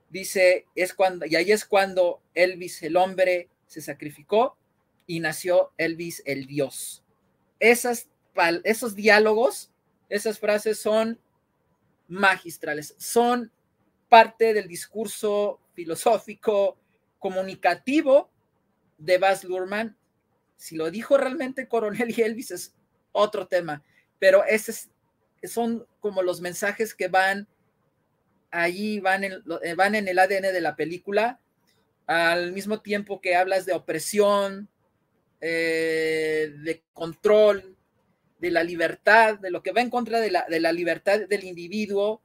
[0.10, 4.58] dice, es cuando, y ahí es cuando Elvis, el hombre, se sacrificó
[5.06, 7.04] y nació Elvis, el Dios.
[7.60, 8.10] Esas,
[8.64, 9.72] esos diálogos,
[10.10, 11.20] esas frases son
[12.08, 13.52] magistrales, son
[14.10, 16.78] parte del discurso filosófico,
[17.26, 18.30] comunicativo
[19.00, 19.98] de Baz Luhrmann.
[20.58, 22.76] Si lo dijo realmente el coronel y Elvis es
[23.12, 23.84] otro tema,
[24.20, 24.92] pero ese es-
[25.52, 27.48] son como los mensajes que van
[28.52, 29.44] allí, van en,
[29.76, 31.40] van en el ADN de la película,
[32.06, 34.70] al mismo tiempo que hablas de opresión,
[35.42, 37.76] eh, de control,
[38.38, 41.44] de la libertad, de lo que va en contra de la, de la libertad del
[41.44, 42.22] individuo.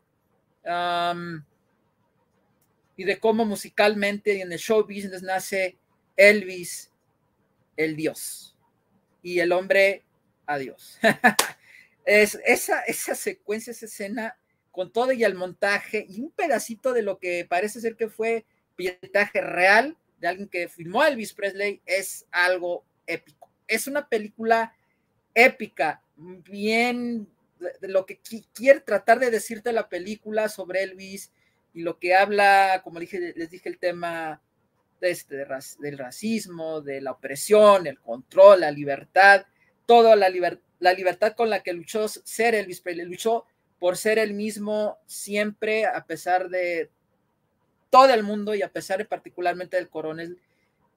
[3.00, 5.78] Y de cómo musicalmente en el show business nace
[6.18, 6.90] Elvis,
[7.74, 8.54] el dios,
[9.22, 10.04] y el hombre
[10.44, 10.98] a Dios.
[12.04, 14.36] es, esa, esa secuencia, esa escena,
[14.70, 18.44] con todo y el montaje, y un pedacito de lo que parece ser que fue
[18.76, 23.50] pietaje real de alguien que filmó a Elvis Presley, es algo épico.
[23.66, 24.76] Es una película
[25.34, 27.26] épica, bien
[27.80, 31.32] de, lo que qui- quiere tratar de decirte la película sobre Elvis
[31.72, 34.40] y lo que habla, como dije, les dije, el tema
[35.00, 35.46] de este, de
[35.78, 39.46] del racismo, de la opresión, el control, la libertad,
[39.86, 43.46] toda la, liber- la libertad con la que luchó ser Elvis Presley, luchó
[43.78, 46.90] por ser el mismo siempre, a pesar de
[47.88, 50.38] todo el mundo y a pesar particularmente del coronel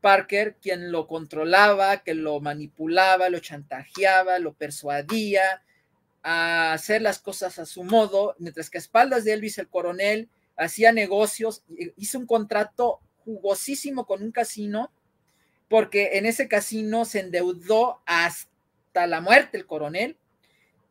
[0.02, 5.64] Parker, quien lo controlaba, que lo manipulaba, lo chantajeaba, lo persuadía
[6.24, 10.30] a hacer las cosas a su modo, mientras que a espaldas de Elvis el coronel
[10.58, 11.64] hacía negocios,
[11.98, 14.92] hizo un contrato jugosísimo con un casino,
[15.70, 20.18] porque en ese casino se endeudó hasta la muerte el coronel,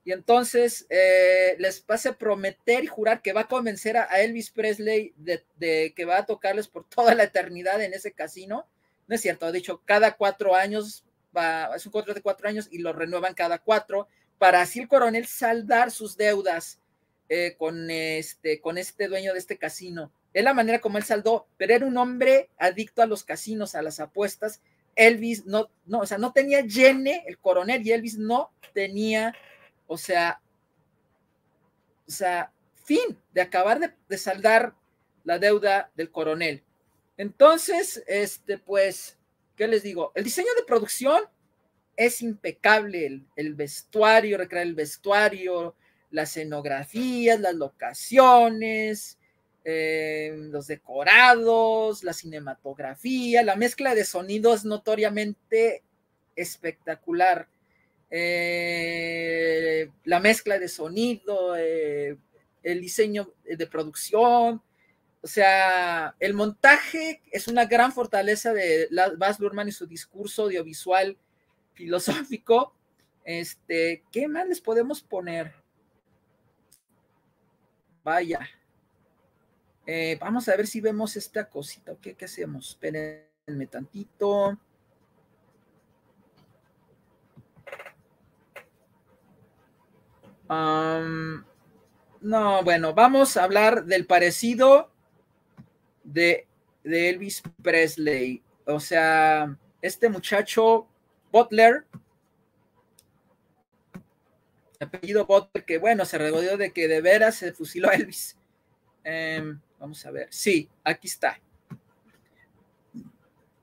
[0.05, 5.15] y entonces eh, les a prometer y jurar que va a convencer a, Elvis Presley
[5.17, 8.67] de, de, que va a tocarles por toda la eternidad en ese casino.
[9.07, 11.05] No es cierto, ha dicho cada cuatro años,
[11.37, 14.09] va, es un contrato de cuatro años y lo renuevan cada cuatro,
[14.39, 16.82] para así el coronel saldar sus deudas
[17.35, 20.13] eh, con, este, con este dueño de este casino.
[20.35, 23.81] Es la manera como él saldó, pero era un hombre adicto a los casinos, a
[23.81, 24.61] las apuestas.
[24.97, 29.35] Elvis no, no, o sea, no tenía llene el coronel y Elvis no tenía,
[29.87, 30.43] o sea,
[32.07, 32.53] o sea,
[32.85, 34.75] fin de acabar de, de saldar
[35.25, 36.63] la deuda del coronel.
[37.17, 39.17] Entonces, este, pues,
[39.57, 40.13] ¿qué les digo?
[40.15, 41.23] El diseño de producción
[41.97, 45.75] es impecable, el, el vestuario, recrear el vestuario,
[46.13, 49.19] las escenografías, las locaciones,
[49.65, 55.83] eh, los decorados, la cinematografía, la mezcla de sonidos notoriamente
[56.37, 57.49] espectacular.
[58.11, 62.19] Eh, la mezcla de sonido, eh,
[62.63, 64.63] el diseño de producción,
[65.23, 71.17] o sea, el montaje es una gran fortaleza de Baz Luhrmann y su discurso audiovisual
[71.75, 72.75] filosófico.
[73.25, 75.62] Este, ¿qué más les podemos poner?
[78.05, 78.41] Vaya.
[79.87, 81.95] Eh, vamos a ver si vemos esta cosita.
[82.01, 82.71] ¿Qué, hacemos?
[82.71, 84.59] Espérenme tantito.
[92.21, 94.91] No, bueno, vamos a hablar del parecido
[96.05, 96.47] de,
[96.85, 98.43] de Elvis Presley.
[98.67, 100.87] O sea, este muchacho
[101.33, 101.87] Butler,
[104.83, 108.37] apellido Butler, que bueno, se regodeó de que de veras se fusiló a Elvis.
[109.05, 110.29] Em, vamos a ver.
[110.31, 111.41] Sí, aquí está.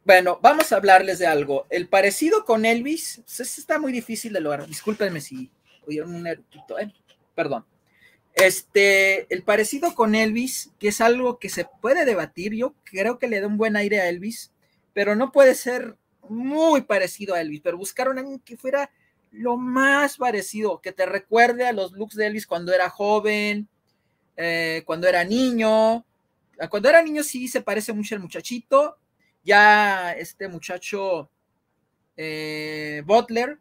[0.06, 1.68] Bueno, vamos a hablarles de algo.
[1.70, 4.68] El parecido con Elvis, pues, está muy difícil de lograr.
[4.68, 5.52] Discúlpenme si
[5.86, 6.92] oyeron un erudito, ¿eh?
[7.36, 7.66] Perdón.
[8.34, 13.28] Este, el parecido con Elvis, que es algo que se puede debatir, yo creo que
[13.28, 14.52] le da un buen aire a Elvis,
[14.94, 15.96] pero no puede ser
[16.28, 18.92] muy parecido a Elvis, pero buscaron a alguien que fuera
[19.32, 23.68] lo más parecido, que te recuerde a los looks de Elvis cuando era joven,
[24.38, 26.06] eh, cuando era niño.
[26.70, 28.98] Cuando era niño sí se parece mucho al muchachito.
[29.44, 31.30] Ya este muchacho
[32.18, 33.58] eh, Butler,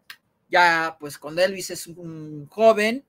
[0.51, 3.05] ya pues cuando Elvis es un joven,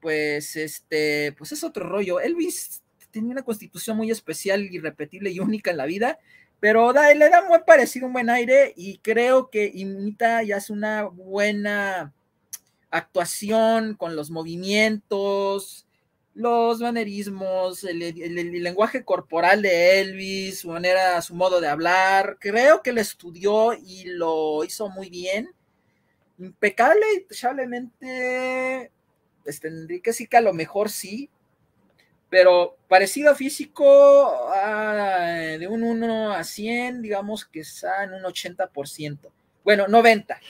[0.00, 2.20] pues este, pues es otro rollo.
[2.20, 6.18] Elvis tenía una constitución muy especial, irrepetible y única en la vida
[6.60, 10.72] pero da, le da muy parecido, un buen aire y creo que imita y hace
[10.72, 12.14] una buena
[12.90, 15.86] actuación con los movimientos,
[16.34, 17.98] los manerismos, el,
[18.62, 22.36] lenguaje corporal de Elvis, su manera, su modo de hablar.
[22.40, 25.50] Creo que lo estudió y lo hizo muy bien.
[26.38, 28.90] Impecable, indiscutiblemente,
[29.42, 31.30] pues tendría que decir que a lo mejor sí,
[32.30, 34.48] pero parecido físico
[35.58, 39.18] de un 1 a 100, digamos que está en un 80%.
[39.64, 40.40] Bueno, 90.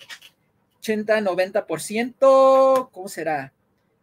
[0.78, 3.53] 80, 90%, ¿cómo será?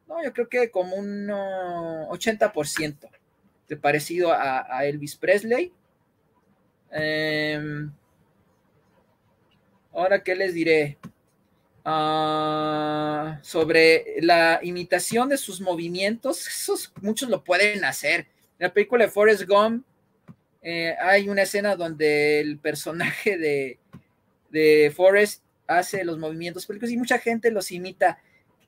[0.08, 3.10] No, yo creo que como un 80%
[3.68, 5.74] de parecido a, Elvis Presley.
[6.92, 7.92] Em,
[9.94, 10.98] ahora, ¿qué les diré?
[11.90, 18.28] Ah, sobre la imitación de sus movimientos, esos muchos lo pueden hacer.
[18.60, 19.86] En la película de Forrest Gump
[20.62, 23.80] eh, hay una escena donde el personaje de,
[24.50, 28.20] de Forrest hace los movimientos películas y mucha gente los imita.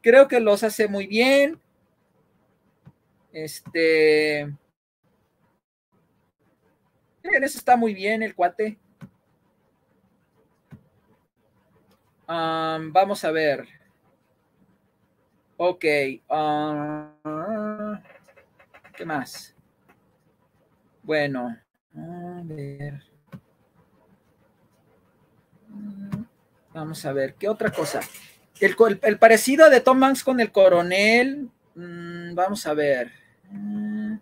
[0.01, 1.59] Creo que los hace muy bien.
[3.33, 4.43] Este.
[7.23, 8.77] eso está muy bien el cuate.
[12.29, 13.67] Vamos a ver.
[15.57, 15.85] Ok.
[16.29, 18.01] Ah,
[18.95, 19.55] ¿Qué más?
[21.03, 21.57] Bueno,
[21.95, 23.03] a ver.
[26.73, 28.01] Vamos a ver, ¿qué otra cosa?
[28.59, 31.49] El, parecido de Tom Hanks con el coronel.
[31.75, 33.11] Mm, vamos a ver.
[33.49, 34.17] Mm.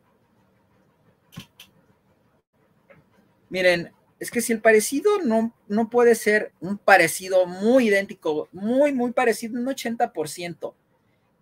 [3.49, 8.91] Miren, es que si el parecido no, no puede ser un parecido muy idéntico, muy,
[8.91, 10.73] muy parecido, un 80%.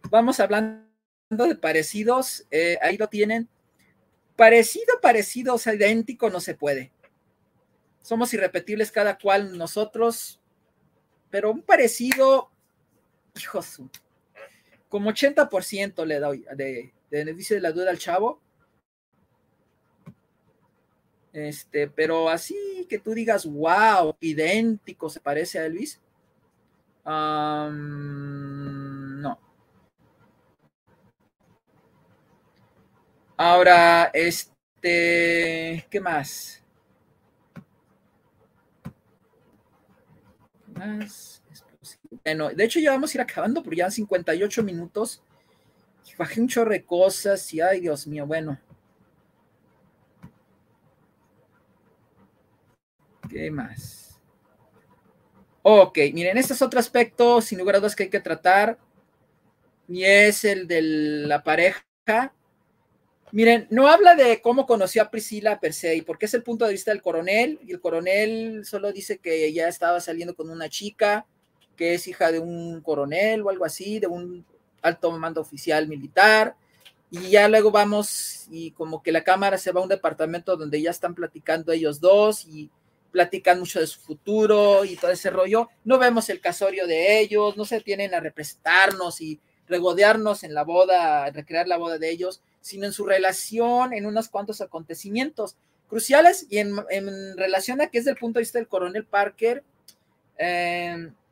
[0.09, 0.85] Vamos hablando
[1.27, 3.47] de parecidos, eh, ahí lo tienen.
[4.35, 6.91] Parecido, parecido, o sea, idéntico no se puede.
[8.01, 10.41] Somos irrepetibles cada cual nosotros,
[11.29, 12.51] pero un parecido,
[13.41, 13.81] hijos,
[14.89, 18.41] como 80% le doy, de, de, dice la duda al chavo,
[21.35, 25.99] este, pero así que tú digas, wow, idéntico, se parece a Elvis.
[27.05, 29.37] no.
[33.37, 36.63] Ahora, este, ¿qué más?
[40.73, 41.43] más?
[42.23, 45.21] Bueno, de hecho ya vamos a ir acabando porque ya 58 minutos.
[46.17, 48.57] Bajé un chorro de cosas y ay, Dios mío, bueno.
[53.35, 54.17] ¿Qué más?
[55.61, 58.77] Ok, miren, este es otro aspecto, sin lugar a dudas, que hay que tratar,
[59.89, 61.83] y es el de la pareja.
[63.33, 66.71] Miren, no habla de cómo conoció a Priscila per se, porque es el punto de
[66.71, 71.25] vista del coronel, y el coronel solo dice que ya estaba saliendo con una chica,
[71.75, 74.45] que es hija de un coronel o algo así, de un
[74.81, 76.55] alto mando oficial militar,
[77.11, 80.81] y ya luego vamos y como que la cámara se va a un departamento donde
[80.81, 82.71] ya están platicando ellos dos y
[83.15, 85.69] platican mucho de su futuro y todo ese rollo.
[85.85, 89.39] No vemos el casorio de ellos, no se tienen a representarnos y
[89.69, 94.27] regodearnos en la boda, recrear la boda de ellos, sino en su relación, en unos
[94.27, 95.55] cuantos acontecimientos
[95.87, 96.75] cruciales y en,
[97.37, 99.63] relación a que es del punto de vista del coronel Parker,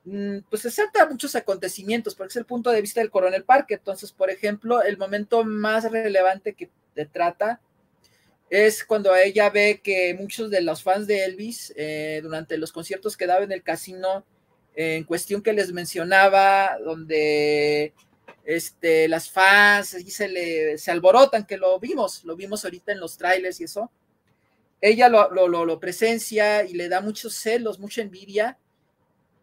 [0.06, 3.80] mm, pues se salta muchos acontecimientos, porque es el punto de vista del coronel Parker.
[3.80, 6.70] Entonces, por ejemplo, el momento más relevante que
[7.12, 7.60] trata
[8.54, 13.18] es cuando ella ve que muchos de los fans de Elvis, eh, durante los conciertos
[13.18, 14.24] que daba en el casino,
[14.76, 17.94] en cuestión que les mencionaba, donde
[18.46, 23.00] este, las fans y se le se alborotan, que lo vimos, lo vimos ahorita en
[23.00, 23.90] los trailers y eso.
[24.82, 28.60] Ella lo, lo, lo, lo presencia y le da muchos celos, mucha envidia,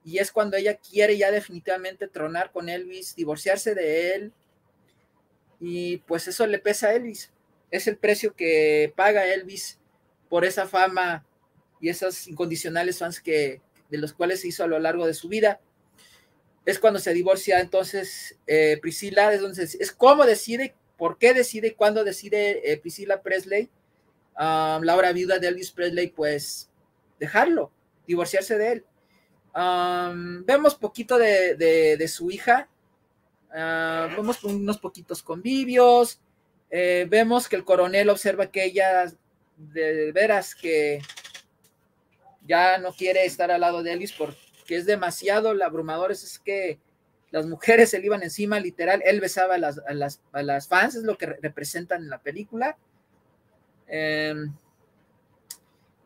[0.05, 4.33] y es cuando ella quiere ya definitivamente tronar con Elvis, divorciarse de él,
[5.59, 7.33] y pues eso le pesa a Elvis.
[7.71, 9.79] Es el precio que paga Elvis
[10.29, 11.27] por esa fama
[11.81, 13.61] y esas incondicionales fans que,
[13.91, 15.61] de los cuales se hizo a lo largo de su vida.
[16.65, 21.75] Es cuando se divorcia entonces eh, Priscila, es, donde, es cómo decide, por qué decide,
[21.75, 23.71] cuándo decide eh, Priscila Presley,
[24.39, 26.71] um, la hora viuda de Elvis Presley, pues
[27.19, 27.73] dejarlo,
[28.07, 28.85] divorciarse de él.
[29.55, 32.69] Um, vemos poquito de su hija,
[33.49, 36.21] uh, vemos unos poquitos convivios,
[36.71, 39.13] eh, vemos que el coronel observa que ella
[39.57, 41.01] de veras que
[42.47, 46.79] ya no quiere estar al lado de Elvis porque es demasiado abrumador, es que
[47.31, 50.67] las mujeres se le iban encima, literal, él besaba a las, a las, a las
[50.67, 52.77] fans, es lo que representan en la película.
[53.87, 54.35] Eh,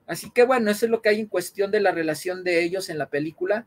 [0.07, 2.91] así que bueno, eso es lo que hay en cuestión de la relación de ellos
[2.91, 3.67] en la película.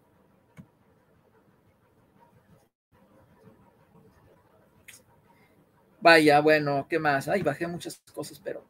[6.08, 7.28] Vaya, bueno, ¿qué más?
[7.28, 8.64] Ay, bajé muchas cosas, pero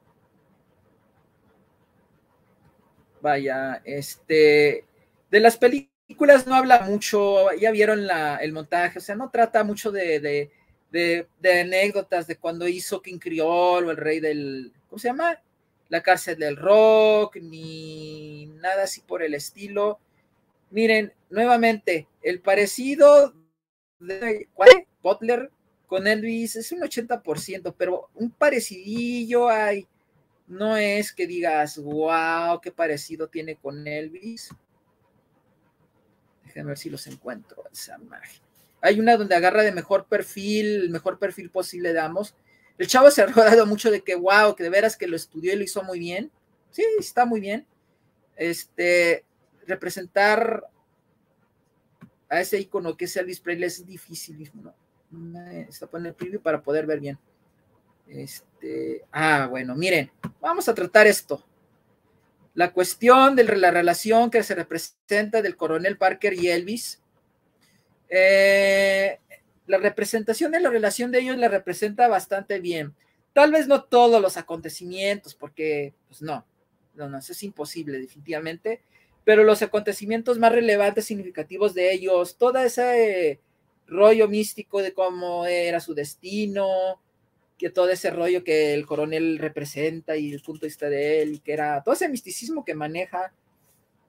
[3.22, 4.86] Vaya, este,
[5.30, 9.64] de las películas no habla mucho, ya vieron la, el montaje, o sea, no trata
[9.64, 10.50] mucho de,
[10.90, 15.40] de, de, anécdotas de cuando hizo King Creole o el rey del, ¿cómo se llama?
[15.90, 20.00] La cárcel del rock, ni nada así por el estilo.
[20.72, 23.36] Miren, nuevamente, el parecido
[24.00, 24.48] de
[25.04, 25.52] Butler
[25.88, 29.88] con Elvis es un 80%, pero un parecidillo hay
[30.48, 34.50] no es que digas, wow, qué parecido tiene con Elvis.
[36.46, 37.64] Déjenme ver si los encuentro.
[37.72, 38.00] Esa.
[38.82, 42.34] Hay una donde agarra de mejor perfil, el mejor perfil posible damos.
[42.78, 45.54] El chavo se ha rodado mucho de que, wow, que de veras que lo estudió
[45.54, 46.32] y lo hizo muy bien.
[46.72, 47.68] Sí, está muy bien.
[48.38, 49.26] Este,
[49.66, 50.64] representar
[52.30, 54.74] a ese icono que es Elvis Presley es difícil, ¿no?
[55.70, 57.18] Está el preview para poder ver bien.
[58.08, 61.46] Este, ah, bueno, miren, vamos a tratar esto.
[62.54, 67.02] La cuestión de la relación que se representa del coronel Parker y Elvis.
[68.10, 69.20] Eh,
[69.68, 72.96] la representación de la relación de ellos la representa bastante bien.
[73.34, 76.46] Tal vez no todos los acontecimientos, porque, pues no,
[76.96, 78.82] no, no, eso es imposible, definitivamente.
[79.24, 83.40] Pero los acontecimientos más relevantes, significativos de ellos, todo ese
[83.88, 87.02] rollo místico de cómo era su destino,
[87.58, 91.42] que todo ese rollo que el coronel representa y el punto de vista de él,
[91.42, 93.34] que era todo ese misticismo que maneja,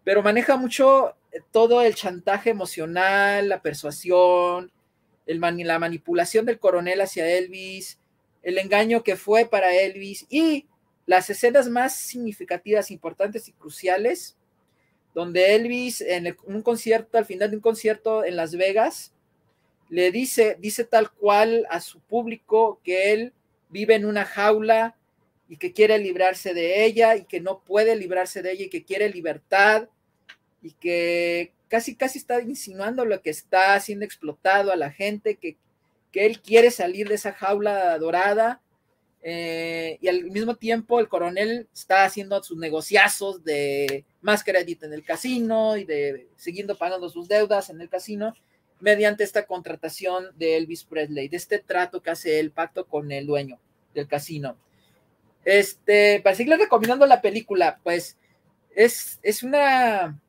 [0.05, 4.71] pero maneja mucho eh, todo el chantaje emocional, la persuasión,
[5.27, 7.99] el la manipulación del coronel hacia Elvis,
[8.43, 10.67] el engaño que fue para Elvis y
[11.07, 14.37] las escenas más significativas, importantes y cruciales,
[15.15, 19.15] donde Elvis en un concierto, al final de un concierto en Las Vegas,
[19.89, 23.33] le dice, dice tal cual a su público que él
[23.71, 24.97] vive en una jaula
[25.49, 28.85] y que quiere librarse de ella y que no puede librarse de ella y que
[28.85, 29.89] quiere libertad
[30.63, 35.57] y que casi casi está insinuando lo que está siendo explotado a la gente, que,
[36.13, 38.61] que él quiere salir de esa jaula dorada
[39.23, 44.93] eh, y al mismo tiempo el coronel está haciendo sus negociazos de más crédito en
[44.93, 48.35] el casino y de siguiendo pagando sus deudas en el casino
[48.81, 53.27] mediante esta contratación de Elvis Presley, de este trato que hace el pacto con el
[53.27, 53.59] dueño
[53.95, 54.57] del casino.
[55.45, 58.17] Este, para seguirle recomendando la película, pues
[58.75, 60.21] es, es una,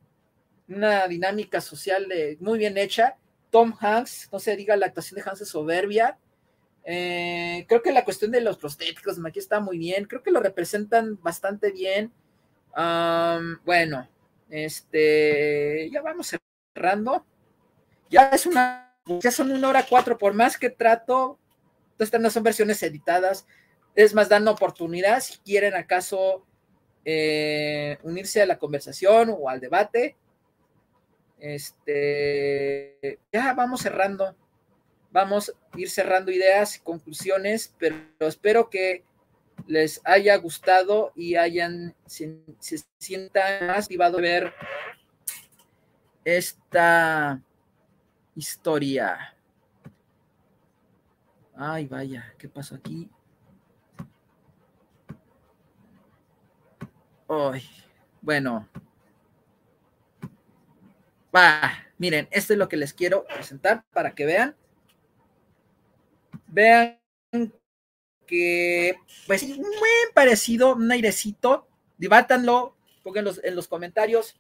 [0.68, 2.08] una dinámica social
[2.40, 3.18] muy bien hecha.
[3.52, 6.18] Tom Hanks, no se diga, la actuación de Hanks es soberbia.
[6.86, 10.06] Eh, creo que la cuestión de los prostéticos aquí está muy bien.
[10.06, 12.12] Creo que lo representan bastante bien.
[13.66, 14.08] Bueno,
[14.50, 16.36] este, ya vamos
[16.74, 17.26] cerrando
[18.10, 21.40] ya es una, ya son una hora cuatro, por más que trato,
[21.98, 23.46] estas no son versiones editadas,
[23.96, 26.46] es más, dan oportunidad si quieren acaso
[27.06, 30.16] eh, unirse a la conversación o al debate.
[31.40, 34.36] Este, ya vamos cerrando,
[35.12, 39.04] vamos a ir cerrando ideas y conclusiones, pero espero que
[39.68, 44.54] les haya gustado y hayan se, se sientan más motivados de ver
[46.24, 47.42] esta
[48.40, 49.36] Historia.
[51.58, 53.10] Ay, vaya, ¿qué pasó aquí?
[57.28, 57.70] Ay,
[58.22, 58.66] bueno.
[61.36, 64.56] Va, miren, esto es lo que les quiero presentar para que vean.
[66.48, 66.98] vean
[68.26, 68.96] que,
[69.28, 71.68] pues, muy parecido, un airecito,
[71.98, 72.74] debátanlo,
[73.04, 74.40] pónganlo en los comentarios.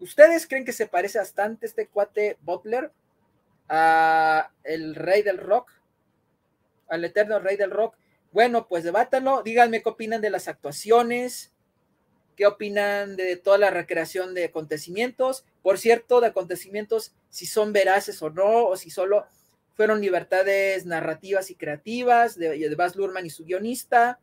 [0.00, 2.90] ¿Ustedes creen que se parece bastante este cuate Butler
[3.68, 5.70] a el rey del rock?
[6.88, 7.96] Al eterno rey del rock.
[8.32, 11.52] Bueno, pues debátanlo, díganme qué opinan de las actuaciones,
[12.36, 15.44] qué opinan de toda la recreación de acontecimientos.
[15.62, 19.26] Por cierto, de acontecimientos, si son veraces o no, o si solo
[19.74, 22.94] fueron libertades narrativas y creativas de, de Baz
[23.24, 24.18] y su guionista.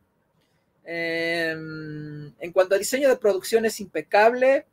[0.84, 4.66] Eh, en cuanto a diseño de producción es impecable,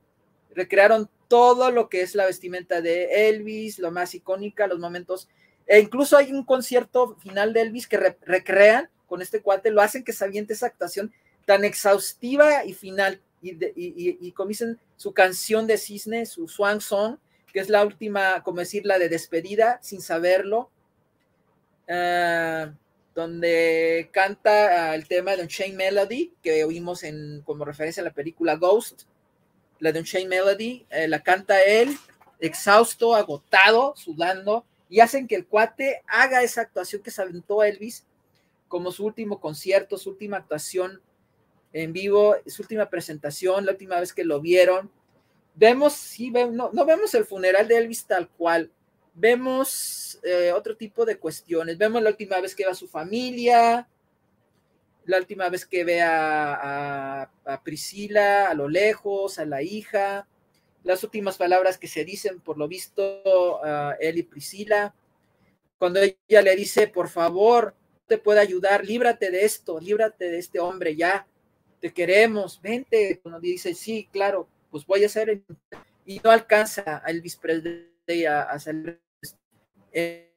[0.54, 5.28] recrearon todo lo que es la vestimenta de Elvis, lo más icónica, los momentos,
[5.66, 9.82] e incluso hay un concierto final de Elvis que re recrean con este cuate, lo
[9.82, 11.12] hacen que se aviente esa actuación
[11.48, 13.74] tan exhaustiva y final, y, de,
[14.48, 17.18] dicen, su canción de cisne, su swan song,
[17.52, 20.70] que es la última, como decir, la de despedida, sin saberlo,
[21.90, 22.72] uh,
[23.16, 28.14] donde canta uh, el tema de Unchained Melody, que oímos en, como referencia a la
[28.14, 29.06] película Ghost,
[29.84, 31.98] la de Unchained Melody, eh, la canta él,
[32.40, 38.06] exhausto, agotado, sudando, y hacen que el cuate haga esa actuación que se aventó Elvis
[38.70, 41.02] como su último concierto, su última actuación
[41.74, 44.90] en vivo, su última presentación, la última vez que lo vieron.
[45.54, 48.72] Vemos, sí, no, no vemos el funeral de Elvis tal cual,
[49.14, 51.78] vemos eh, otro tipo de cuestiones.
[51.78, 53.90] Vemos la última vez que ve a su familia,
[55.06, 60.28] la última vez que ve a, a, Priscila a lo lejos, a la hija,
[60.84, 64.94] las últimas palabras que se dicen, por lo visto, a él y Priscila.
[65.78, 67.76] Cuando ella le dice, por favor,
[68.08, 71.28] te puede ayudar, líbrate de esto, líbrate de este hombre ya,
[71.80, 73.20] te queremos, vente.
[73.22, 75.42] Cuando dice, sí, claro, pues voy a hacer,
[76.06, 79.00] y no alcanza a Elvis Presley a, salir
[79.92, 80.33] es,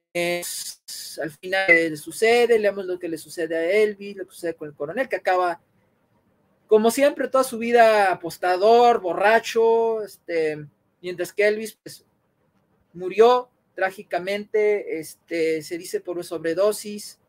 [1.21, 4.69] al final le sucede, leemos lo que le sucede a Elvis, lo que sucede con
[4.69, 5.61] el coronel, que acaba,
[6.67, 10.65] como siempre, toda su vida apostador, borracho, este,
[11.01, 12.05] mientras que Elvis pues,
[12.93, 17.19] murió trágicamente, este, se dice por sobredosis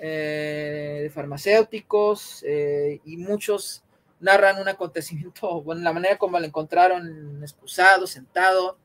[0.00, 3.84] eh, de farmacéuticos, eh, y muchos
[4.20, 8.78] narran un acontecimiento, bueno, la manera como lo encontraron excusado, sentado,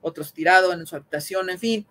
[0.00, 1.86] otros tirado en su habitación, en fin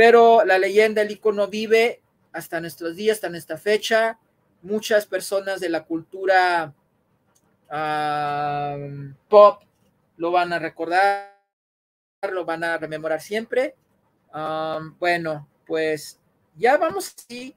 [0.00, 2.00] pero la leyenda, el icono vive
[2.32, 4.18] hasta nuestros días, hasta nuestra fecha.
[4.62, 6.72] Muchas personas de la cultura
[7.70, 9.62] uh, pop
[10.16, 11.38] lo van a recordar,
[12.32, 13.74] lo van a rememorar siempre.
[14.32, 16.18] Um, bueno, pues
[16.56, 17.54] ya vamos así.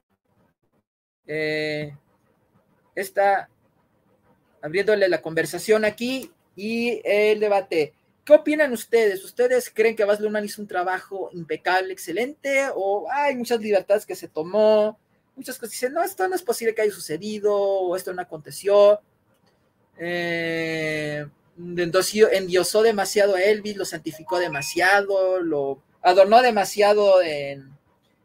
[1.26, 1.96] Eh,
[2.94, 3.48] está
[4.60, 7.94] abriéndole la conversación aquí y el debate.
[8.24, 9.22] ¿Qué opinan ustedes?
[9.22, 12.68] ¿Ustedes creen que Baz Luhrmann hizo un trabajo impecable, excelente?
[12.74, 14.98] ¿O hay muchas libertades que se tomó?
[15.36, 19.00] Muchas cosas dicen, no, esto no es posible que haya sucedido, o esto no aconteció.
[19.98, 27.76] Eh, endiosó demasiado a Elvis, lo santificó demasiado, lo adornó demasiado en,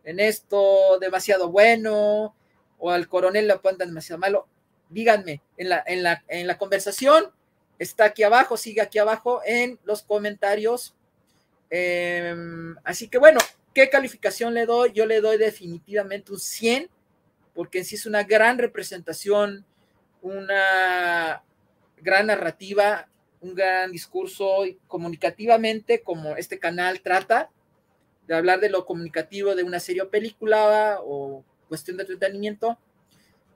[0.06, 2.36] en esto, demasiado bueno,
[2.78, 4.48] o al coronel lo apuntan demasiado malo.
[4.90, 7.32] Díganme, en la, en la, en la conversación,
[7.80, 10.96] está aquí abajo, sigue aquí abajo en los comentarios.
[11.72, 12.36] Eh,
[12.84, 13.40] así que bueno,
[13.74, 14.92] ¿qué calificación le doy?
[14.94, 16.90] Yo le doy definitivamente un 100,
[17.56, 19.66] porque en sí es una gran representación,
[20.22, 21.44] una
[21.98, 23.08] gran narrativa,
[23.42, 27.50] un gran discurso comunicativamente, como este canal trata
[28.28, 32.78] de hablar de lo comunicativo de una serie o película o cuestión de entretenimiento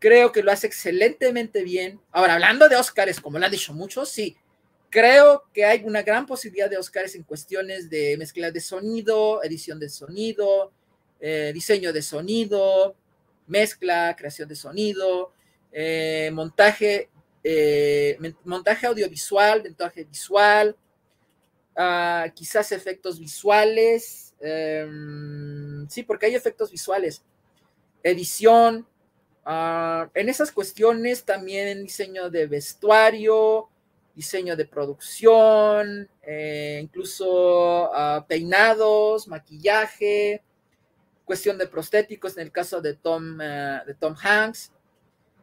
[0.03, 1.97] Creo que lo hace excelentemente bien.
[2.11, 4.35] Ahora, hablando de Óscares, como lo han dicho muchos, sí,
[4.89, 9.79] creo que hay una gran posibilidad de Óscares en cuestiones de mezcla de sonido, edición
[9.79, 10.73] de sonido,
[11.21, 12.97] eh, diseño de sonido,
[13.47, 15.31] mezcla, creación de sonido,
[15.71, 17.09] eh, montaje,
[17.41, 20.75] eh, montaje audiovisual, montaje visual,
[21.77, 27.23] uh, quizás efectos visuales, em, sí, porque hay efectos visuales,
[28.03, 28.85] edición,
[29.45, 33.69] Uh, en esas cuestiones también diseño de vestuario,
[34.15, 40.41] diseño de producción, eh, incluso uh, peinados, maquillaje,
[41.25, 44.71] cuestión de prostéticos en el caso de Tom, uh, de Tom Hanks.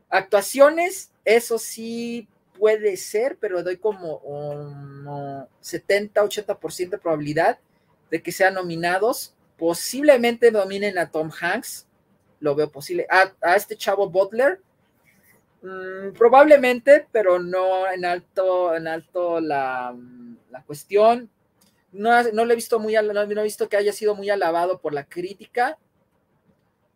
[0.09, 2.27] Actuaciones, eso sí
[2.59, 7.59] puede ser, pero doy como um, 70-80% de probabilidad
[8.11, 9.35] de que sean nominados.
[9.57, 11.87] Posiblemente nominen a Tom Hanks,
[12.41, 13.07] lo veo posible.
[13.09, 14.61] A, a este chavo Butler,
[15.63, 19.97] mmm, probablemente, pero no en alto, en alto la,
[20.51, 21.31] la cuestión.
[21.93, 24.93] No, no le he visto muy, no, he visto que haya sido muy alabado por
[24.95, 25.77] la crítica.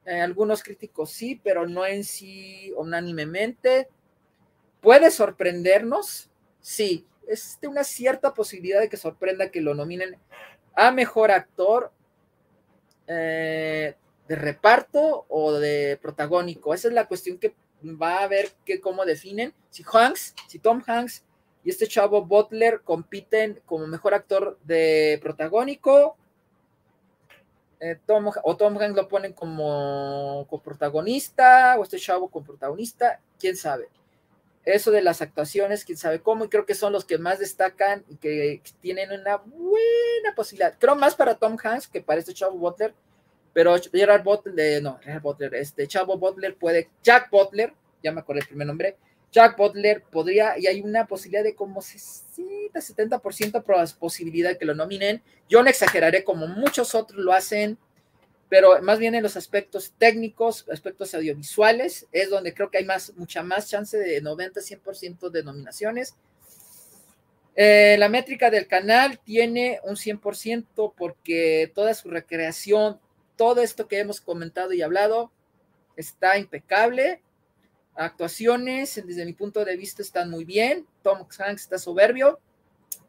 [0.07, 3.88] Eh, algunos críticos sí, pero no en sí unánimemente.
[4.80, 6.30] ¿Puede sorprendernos?
[6.61, 10.16] Sí, es de una cierta posibilidad de que sorprenda que lo nominen
[10.74, 11.90] a mejor actor
[13.07, 13.97] eh,
[14.29, 16.75] de reparto o de protagónico.
[16.75, 17.55] Esa es la cuestión que
[17.85, 19.53] va a ver que cómo definen.
[19.70, 21.25] Si Hanks, si Tom Hanks
[21.62, 26.16] y este chavo Butler compiten como mejor actor de protagónico,
[27.81, 33.57] eh, Tom, o Tom Hanks lo ponen como coprotagonista, o este chavo como protagonista, quién
[33.57, 33.89] sabe.
[34.64, 38.03] Eso de las actuaciones, quién sabe cómo, y creo que son los que más destacan
[38.09, 40.75] y que tienen una buena posibilidad.
[40.79, 42.95] Creo más para Tom Hanks que para este chavo Butler,
[43.55, 48.42] pero Gerard Butler, no, Gerard Butler, este chavo Butler puede, Jack Butler, ya me acuerdo
[48.42, 48.96] el primer nombre,
[49.34, 54.76] Jack Butler podría, y hay una posibilidad de como 60, 70% posibilidad de que lo
[54.76, 55.22] nominen.
[55.48, 57.76] Yo no exageraré como muchos otros lo hacen,
[58.48, 63.12] pero más bien en los aspectos técnicos, aspectos audiovisuales, es donde creo que hay más,
[63.16, 66.14] mucha más chance de 90, 100% de nominaciones.
[67.57, 73.00] Eh, la métrica del canal tiene un 100% porque toda su recreación,
[73.37, 75.32] todo esto que hemos comentado y hablado,
[75.97, 77.22] está impecable.
[77.95, 80.87] Actuaciones, desde mi punto de vista, están muy bien.
[81.03, 82.41] Tom Hanks está soberbio.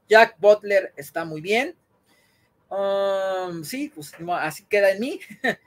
[0.08, 1.76] Jack Butler está muy bien.
[2.70, 5.20] Um, sí, pues así queda en mí.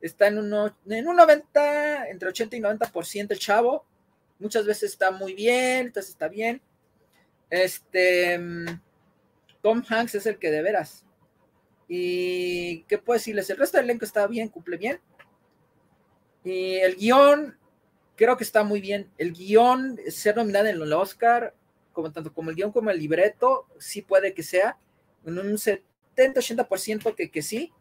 [0.00, 3.84] está en, un 90, entre 80 y 90% el chavo.
[4.38, 6.60] Muchas veces está muy bien, entonces está bien.
[7.48, 8.38] Este,
[9.62, 11.05] Tom Hanks es el que de veras.
[11.88, 13.48] ¿Y qué puedo decirles?
[13.50, 15.00] El resto del elenco está bien, cumple bien.
[16.44, 17.58] Y el guion,
[18.16, 19.10] creo que está muy bien.
[19.18, 21.54] El guion, ser nominado en el Oscar,
[21.92, 24.78] como tanto como el guion como el libreto, sí puede que sea.
[25.24, 27.72] En un 70-80% que, que sí.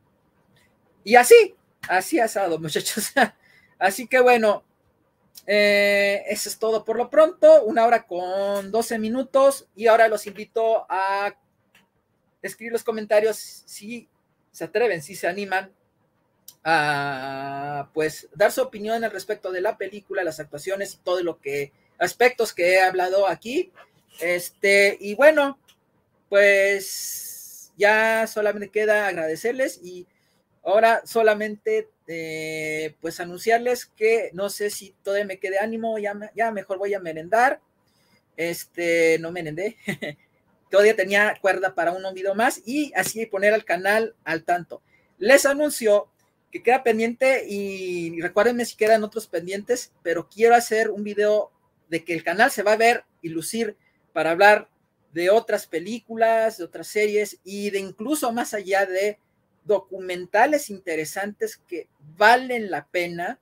[1.03, 1.55] Y así,
[1.87, 3.11] así asado, muchachos.
[3.77, 4.63] Así que bueno,
[5.47, 7.63] eh, eso es todo por lo pronto.
[7.63, 9.67] Una hora con 12 minutos.
[9.75, 11.35] Y ahora los invito a
[12.47, 14.09] escribir los comentarios si
[14.51, 15.71] se atreven, si se animan
[16.63, 21.39] a pues dar su opinión al respecto de la película, las actuaciones y todo lo
[21.39, 23.71] que aspectos que he hablado aquí.
[24.19, 25.59] Este, y bueno,
[26.29, 30.07] pues ya solamente queda agradecerles y
[30.63, 36.51] ahora solamente eh, pues anunciarles que no sé si todavía me quede ánimo, ya, ya
[36.51, 37.61] mejor voy a merendar.
[38.37, 39.77] Este, no merendé.
[40.70, 44.82] todavía tenía cuerda para un video más y así poner al canal al tanto.
[45.18, 46.09] Les anuncio
[46.51, 51.51] que queda pendiente y, recuérdenme si quedan otros pendientes, pero quiero hacer un video
[51.89, 53.78] de que el canal se va a ver y lucir
[54.13, 54.70] para hablar
[55.11, 59.20] de otras películas, de otras series y de incluso más allá de
[59.66, 61.88] documentales interesantes que
[62.18, 63.39] valen la pena.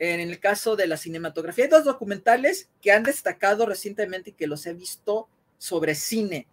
[0.00, 4.46] En el caso de la cinematografía, hay dos documentales que han destacado recientemente y que
[4.46, 6.46] los he visto sobre cine.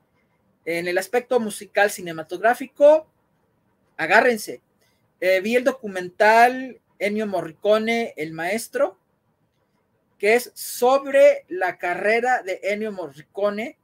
[0.66, 3.08] En el aspecto musical cinematográfico,
[3.98, 4.62] agárrense.
[5.22, 8.98] Eh, vi el documental Ennio Morricone, el maestro,
[10.18, 13.78] que es sobre la carrera de Ennio Morricone,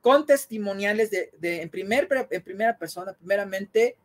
[0.00, 1.30] con testimoniales de,
[1.62, 3.96] en, primer, en primera persona, primeramente,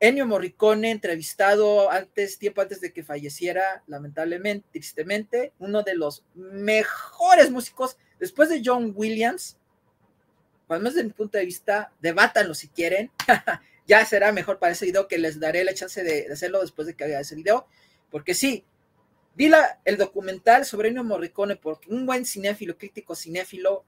[0.00, 7.50] Ennio Morricone, entrevistado antes, tiempo antes de que falleciera, lamentablemente, tristemente, uno de los mejores
[7.50, 9.58] músicos, después de John Williams,
[10.74, 13.10] además desde mi punto de vista, debátanlo si quieren,
[13.86, 16.94] ya será mejor para ese video que les daré la chance de, hacerlo después de
[16.94, 17.66] que haga ese video,
[18.10, 18.64] porque sí,
[19.34, 19.50] vi
[19.84, 23.84] el documental sobre Ennio Morricone porque un buen cinéfilo, crítico cinéfilo,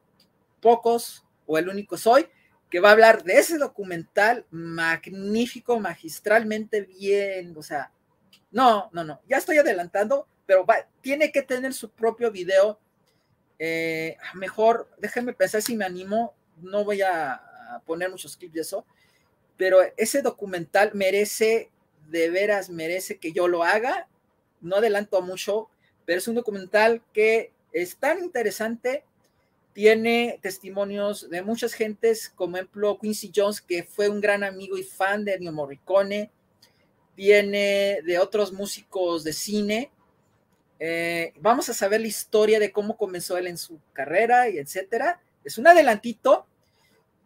[0.60, 2.26] pocos o el único soy,
[2.70, 7.92] que va a hablar de ese documental magnífico, magistralmente bien, o sea,
[8.50, 10.66] no, no, no, ya estoy adelantando, pero
[11.00, 12.78] tiene que tener su propio video.
[13.58, 17.40] Eh, mejor, déjenme pensar si me animo, no voy a
[17.86, 18.86] poner muchos clips de eso,
[19.56, 21.70] pero ese documental merece,
[22.08, 24.08] de veras merece que yo lo haga.
[24.60, 25.68] No adelanto mucho,
[26.04, 29.04] pero es un documental que es tan interesante.
[29.72, 34.82] Tiene testimonios de muchas gentes, como ejemplo Quincy Jones, que fue un gran amigo y
[34.82, 36.30] fan de Ennio Morricone.
[37.16, 39.90] Viene de otros músicos de cine.
[40.78, 45.20] Eh, vamos a saber la historia de cómo comenzó él en su carrera y etcétera.
[45.44, 46.46] Es un adelantito.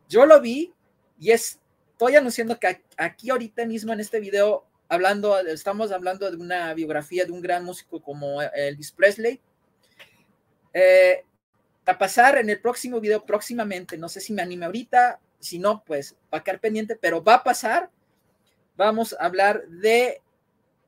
[0.09, 0.73] Yo lo vi
[1.19, 1.61] y es
[1.97, 7.25] estoy anunciando que aquí ahorita mismo en este video, hablando, estamos hablando de una biografía
[7.25, 9.41] de un gran músico como Elvis Presley.
[10.75, 11.25] Eh,
[11.87, 15.83] a pasar en el próximo video próximamente, no sé si me anime ahorita, si no,
[15.85, 17.91] pues va a quedar pendiente, pero va a pasar.
[18.77, 20.21] Vamos a hablar de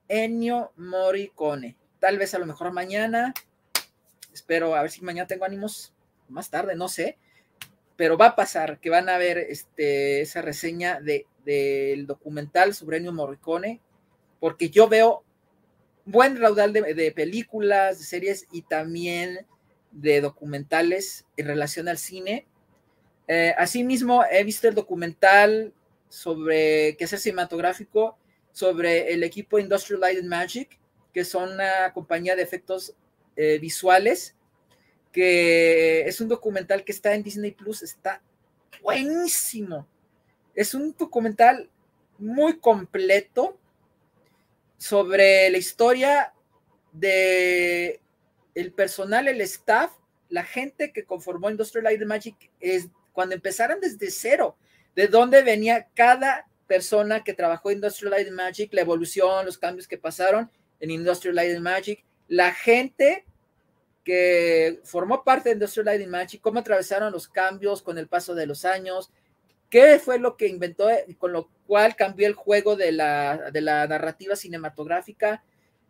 [0.08, 1.74] Ennio Morricone.
[2.00, 3.32] Tal vez a lo mejor mañana.
[4.34, 5.94] Espero a ver si mañana tengo ánimos.
[6.28, 7.16] Más tarde, no sé.
[7.98, 12.96] Pero va a pasar que van a ver este, esa reseña de, del documental sobre
[12.96, 13.82] Ennio Morricone.
[14.40, 15.22] Porque yo veo
[16.06, 19.46] buen raudal de, de películas, de series y también
[19.90, 22.46] de documentales en relación al cine.
[23.26, 25.74] Eh, asimismo, he visto el documental
[26.08, 28.16] sobre que es el cinematográfico
[28.52, 30.80] sobre el equipo Industrial Light Magic,
[31.12, 32.94] que son una compañía de efectos
[33.36, 34.34] eh, visuales,
[35.12, 38.22] que es un documental que está en Disney Plus, está
[38.82, 39.86] buenísimo.
[40.54, 41.70] Es un documental
[42.18, 43.58] muy completo
[44.76, 46.32] sobre la historia
[46.92, 48.00] de
[48.54, 49.92] el personal, el staff,
[50.28, 54.56] la gente que conformó Industrial Light and Magic es cuando empezaron desde cero,
[54.94, 59.86] de dónde venía cada persona que trabajó Industrial Light and Magic, la evolución, los cambios
[59.86, 60.50] que pasaron
[60.80, 63.24] en Industrial Light and Magic, la gente
[64.08, 68.34] que formó parte de Industrial Light and Magic, cómo atravesaron los cambios con el paso
[68.34, 69.10] de los años,
[69.68, 70.88] qué fue lo que inventó,
[71.18, 75.44] con lo cual cambió el juego de la, de la narrativa cinematográfica,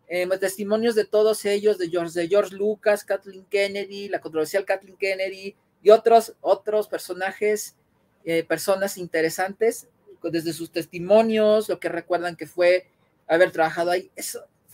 [0.08, 4.96] eh, testimonios de todos ellos, de George, de George Lucas, Kathleen Kennedy, la controversial Kathleen
[4.96, 7.76] Kennedy, y otros, otros personajes,
[8.24, 9.86] eh, personas interesantes,
[10.24, 12.88] desde sus testimonios, lo que recuerdan que fue
[13.28, 14.10] haber trabajado ahí.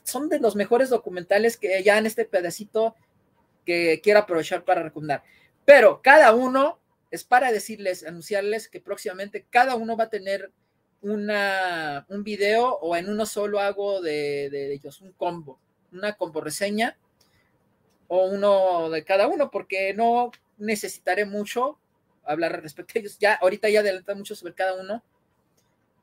[0.03, 2.95] Son de los mejores documentales que ya en este pedacito
[3.65, 5.23] que quiero aprovechar para recomendar.
[5.65, 6.79] Pero cada uno
[7.11, 10.53] es para decirles, anunciarles que próximamente cada uno va a tener
[11.01, 15.61] una, un video o en uno solo hago de, de ellos un combo,
[15.93, 16.97] una combo reseña
[18.09, 21.79] o uno de cada uno, porque no necesitaré mucho
[22.25, 23.19] hablar respecto a ellos.
[23.19, 25.03] Ya, ahorita ya adelanta mucho sobre cada uno,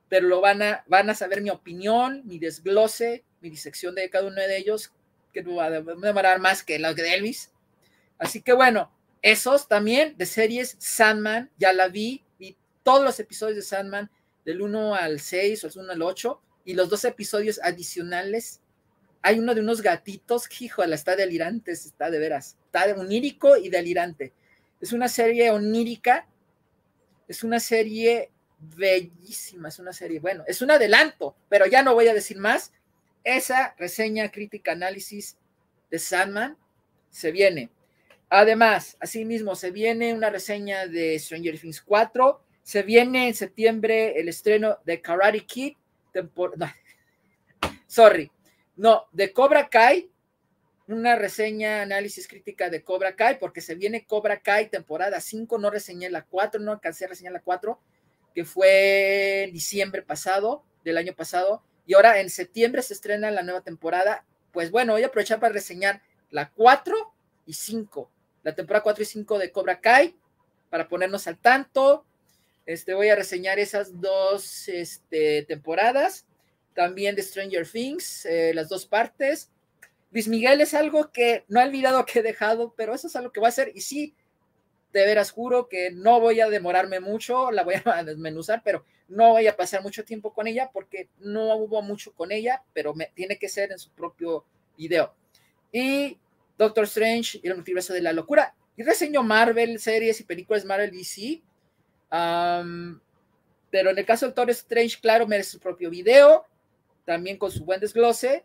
[0.09, 4.27] pero lo van a, van a saber mi opinión, mi desglose, mi disección de cada
[4.27, 4.93] uno de ellos,
[5.31, 7.51] que no va a demorar más que los de Elvis.
[8.17, 13.55] Así que bueno, esos también de series Sandman, ya la vi, vi todos los episodios
[13.55, 14.11] de Sandman,
[14.45, 18.61] del 1 al 6 o el 1 al 8, y los dos episodios adicionales.
[19.21, 24.33] Hay uno de unos gatitos, híjole, está delirante, está de veras, está onírico y delirante.
[24.79, 26.27] Es una serie onírica,
[27.27, 32.07] es una serie bellísima, es una serie, bueno, es un adelanto, pero ya no voy
[32.07, 32.71] a decir más.
[33.23, 35.37] Esa reseña, crítica, análisis
[35.89, 36.57] de Sandman
[37.09, 37.69] se viene.
[38.29, 44.29] Además, asimismo, se viene una reseña de Stranger Things 4, se viene en septiembre el
[44.29, 45.75] estreno de Karate Kid,
[47.87, 48.31] sorry,
[48.75, 50.09] no, de Cobra Kai,
[50.87, 55.69] una reseña, análisis crítica de Cobra Kai, porque se viene Cobra Kai temporada 5, no
[55.69, 57.79] reseñé la 4, no alcancé a reseñar la 4,
[58.33, 63.61] que fue diciembre pasado, del año pasado, y ahora en septiembre se estrena la nueva
[63.61, 64.25] temporada.
[64.51, 66.95] Pues bueno, voy a aprovechar para reseñar la 4
[67.45, 68.09] y 5,
[68.43, 70.15] la temporada 4 y 5 de Cobra Kai,
[70.69, 72.05] para ponernos al tanto.
[72.65, 76.25] Este, voy a reseñar esas dos este, temporadas,
[76.73, 79.49] también de Stranger Things, eh, las dos partes
[80.11, 83.31] Luis Miguel es algo que no he olvidado que he dejado, pero eso es algo
[83.31, 83.71] que voy a hacer.
[83.73, 84.13] Y sí,
[84.91, 89.31] de veras juro que no voy a demorarme mucho, la voy a desmenuzar, pero no
[89.31, 93.11] voy a pasar mucho tiempo con ella porque no hubo mucho con ella, pero me,
[93.13, 94.45] tiene que ser en su propio
[94.77, 95.13] video.
[95.71, 96.17] Y
[96.57, 98.55] Doctor Strange y el multiverso de la locura.
[98.75, 101.41] Y reseño Marvel, series y películas Marvel DC.
[103.69, 106.45] pero en el caso de Doctor Strange, claro, merece su propio video,
[107.05, 108.43] también con su buen desglose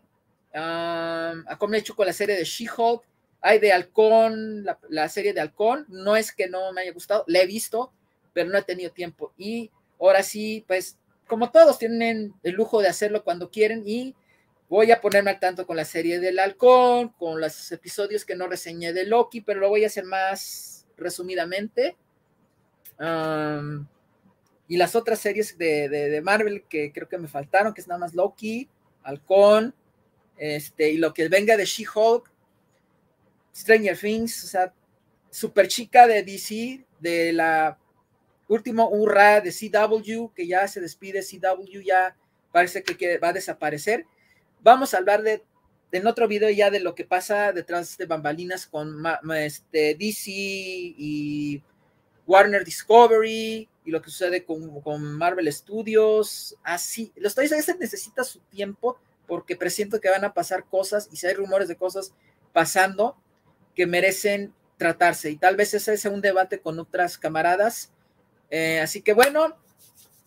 [0.53, 3.03] a como he hecho con la serie de She-Hulk,
[3.41, 7.39] hay de Halcón, la, serie de Halcón, no es que no me haya gustado, la
[7.39, 7.91] he visto,
[8.33, 9.33] pero no he tenido tiempo.
[9.37, 10.97] Y ahora sí, pues,
[11.27, 14.15] como todos tienen el lujo de hacerlo cuando quieren, y
[14.69, 18.47] voy a ponerme al tanto con la serie del Halcón, con los episodios que no
[18.47, 21.95] reseñé de Loki, pero lo voy a hacer más resumidamente.
[24.67, 27.99] y las otras series de, de Marvel que creo que me faltaron, que es nada
[27.99, 28.69] más Loki,
[29.03, 29.73] Halcón,
[30.37, 32.29] este, y lo que venga de She-Hulk,
[33.55, 34.73] Stranger Things, o sea,
[35.29, 37.77] super chica de DC, de la
[38.47, 42.15] último hurra de CW, que ya se despide, CW ya
[42.51, 44.05] parece que va a desaparecer.
[44.61, 45.43] Vamos a hablar de,
[45.91, 49.03] en otro video ya de lo que pasa detrás de bambalinas con
[49.35, 51.63] este, DC y
[52.25, 56.55] Warner Discovery y lo que sucede con, con Marvel Studios.
[56.63, 58.97] Así, los países necesita su tiempo
[59.27, 62.13] porque presiento que van a pasar cosas y si hay rumores de cosas
[62.53, 63.17] pasando
[63.75, 67.91] que merecen tratarse y tal vez ese sea un debate con otras camaradas.
[68.49, 69.55] Eh, así que bueno,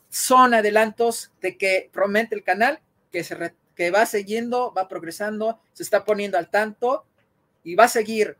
[0.08, 2.80] son adelantos de que promete el canal,
[3.10, 7.06] que se, que va siguiendo, va progresando, se está poniendo al tanto
[7.64, 8.36] y va a seguir.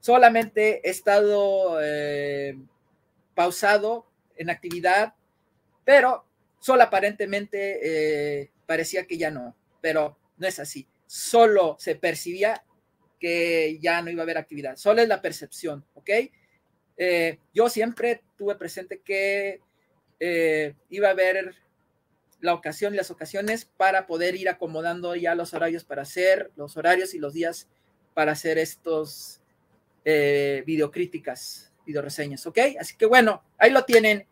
[0.00, 2.56] Solamente he estado eh,
[3.34, 4.06] pausado
[4.36, 5.14] en actividad,
[5.84, 6.24] pero
[6.60, 7.80] solo aparentemente
[8.42, 10.86] eh, parecía que ya no, pero no es así.
[11.06, 12.62] Solo se percibía
[13.18, 16.10] que ya no iba a haber actividad, solo es la percepción, ¿ok?
[16.98, 19.60] Eh, yo siempre tuve presente que
[20.20, 21.54] eh, iba a haber
[22.40, 26.76] la ocasión y las ocasiones para poder ir acomodando ya los horarios para hacer, los
[26.76, 27.68] horarios y los días
[28.14, 29.40] para hacer estos
[30.04, 32.58] eh, videocríticas, videoreseñas, ¿ok?
[32.80, 34.26] Así que bueno, ahí lo tienen.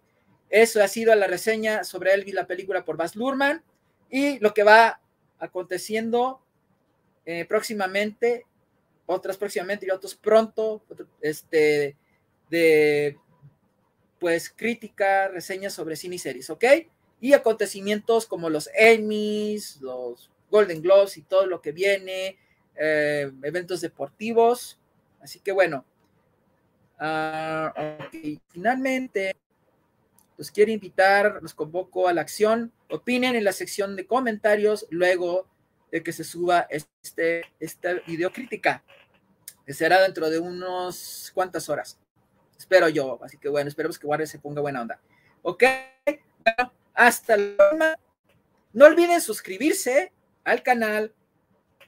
[0.49, 3.63] Eso ha sido la reseña sobre Elvis, la película por Baz Luhrmann
[4.11, 5.01] y lo que va
[5.39, 6.41] aconteciendo
[7.25, 8.47] eh, próximamente,
[9.07, 10.83] otras próximamente y otros pronto,
[11.21, 11.97] este,
[12.51, 13.19] de
[14.19, 16.65] pues crítica, reseñas sobre cine y series, ¿ok?
[17.21, 22.39] Y acontecimientos como los Emmys, los Golden Globes y todo lo que viene,
[22.77, 24.79] eh, eventos deportivos.
[25.21, 25.85] Así que bueno,
[26.99, 28.41] okay.
[28.49, 29.37] finalmente
[30.39, 32.73] los quiero invitar, los convoco a la acción.
[32.91, 35.47] Opinen en la sección de comentarios luego
[35.91, 38.85] de que se suba este, esta videocrítica,
[39.65, 41.99] que será dentro de unos cuantas horas.
[42.59, 43.19] Espero yo.
[43.23, 45.01] Así que bueno, esperemos que Warner se ponga buena onda.
[45.43, 45.65] Ok,
[46.95, 47.99] hasta la
[48.73, 50.13] No olviden suscribirse
[50.45, 51.15] al canal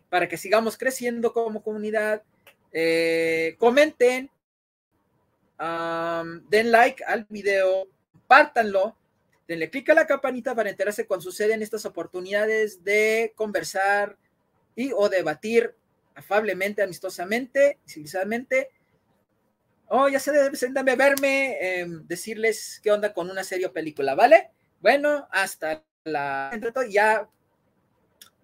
[0.09, 2.23] para que sigamos creciendo como comunidad.
[2.73, 4.31] Eh, comenten,
[5.59, 8.97] den like al video, compártanlo,
[9.47, 14.17] denle clic a la campanita para enterarse cuando suceden estas oportunidades de conversar
[14.77, 15.75] y o debatir
[16.15, 18.71] afablemente, amistosamente, civilizadamente
[19.89, 24.15] Oh, ya se deben de verme, eh, decirles qué onda con una serie o película,
[24.15, 24.51] ¿vale?
[24.81, 26.51] Bueno, hasta la...
[26.91, 27.29] Ya,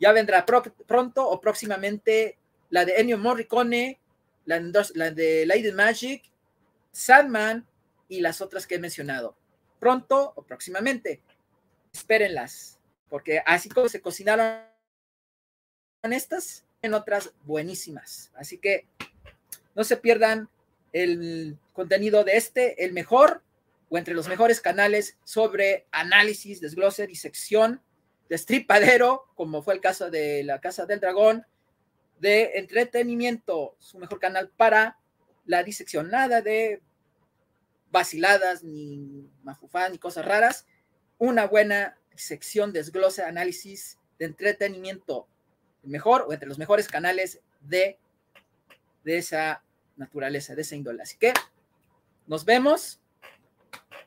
[0.00, 2.38] ya vendrá pronto o próximamente
[2.70, 4.00] la de Ennio Morricone,
[4.46, 4.60] la,
[4.94, 6.22] la de Lady Magic,
[6.92, 7.66] Sandman
[8.08, 9.36] y las otras que he mencionado.
[9.78, 11.20] Pronto o próximamente.
[11.92, 14.64] Espérenlas, porque así como se cocinaron
[16.02, 18.30] estas, en otras buenísimas.
[18.34, 18.86] Así que
[19.74, 20.48] no se pierdan
[20.94, 23.42] el contenido de este, el mejor
[23.90, 27.82] o entre los mejores canales sobre análisis, desglose, disección,
[28.28, 31.44] destripadero, como fue el caso de la Casa del Dragón,
[32.20, 34.98] de entretenimiento, su mejor canal para
[35.44, 36.80] la disección, nada de
[37.90, 40.64] vaciladas, ni mafufá, ni cosas raras,
[41.18, 45.26] una buena sección, desglose, análisis de entretenimiento,
[45.82, 47.98] el mejor o entre los mejores canales de,
[49.02, 49.64] de esa
[49.96, 51.02] naturaleza, de esa índole.
[51.02, 51.32] Así que
[52.26, 53.00] nos vemos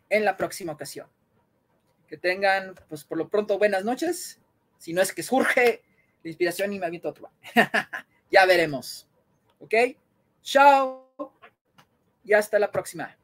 [0.09, 1.07] en la próxima ocasión.
[2.07, 4.39] Que tengan, pues por lo pronto, buenas noches.
[4.77, 5.83] Si no es que surge
[6.23, 7.31] la inspiración y me aviento otro.
[8.31, 9.07] ya veremos.
[9.59, 9.73] ¿Ok?
[10.41, 11.33] Chao.
[12.23, 13.16] Y hasta la próxima.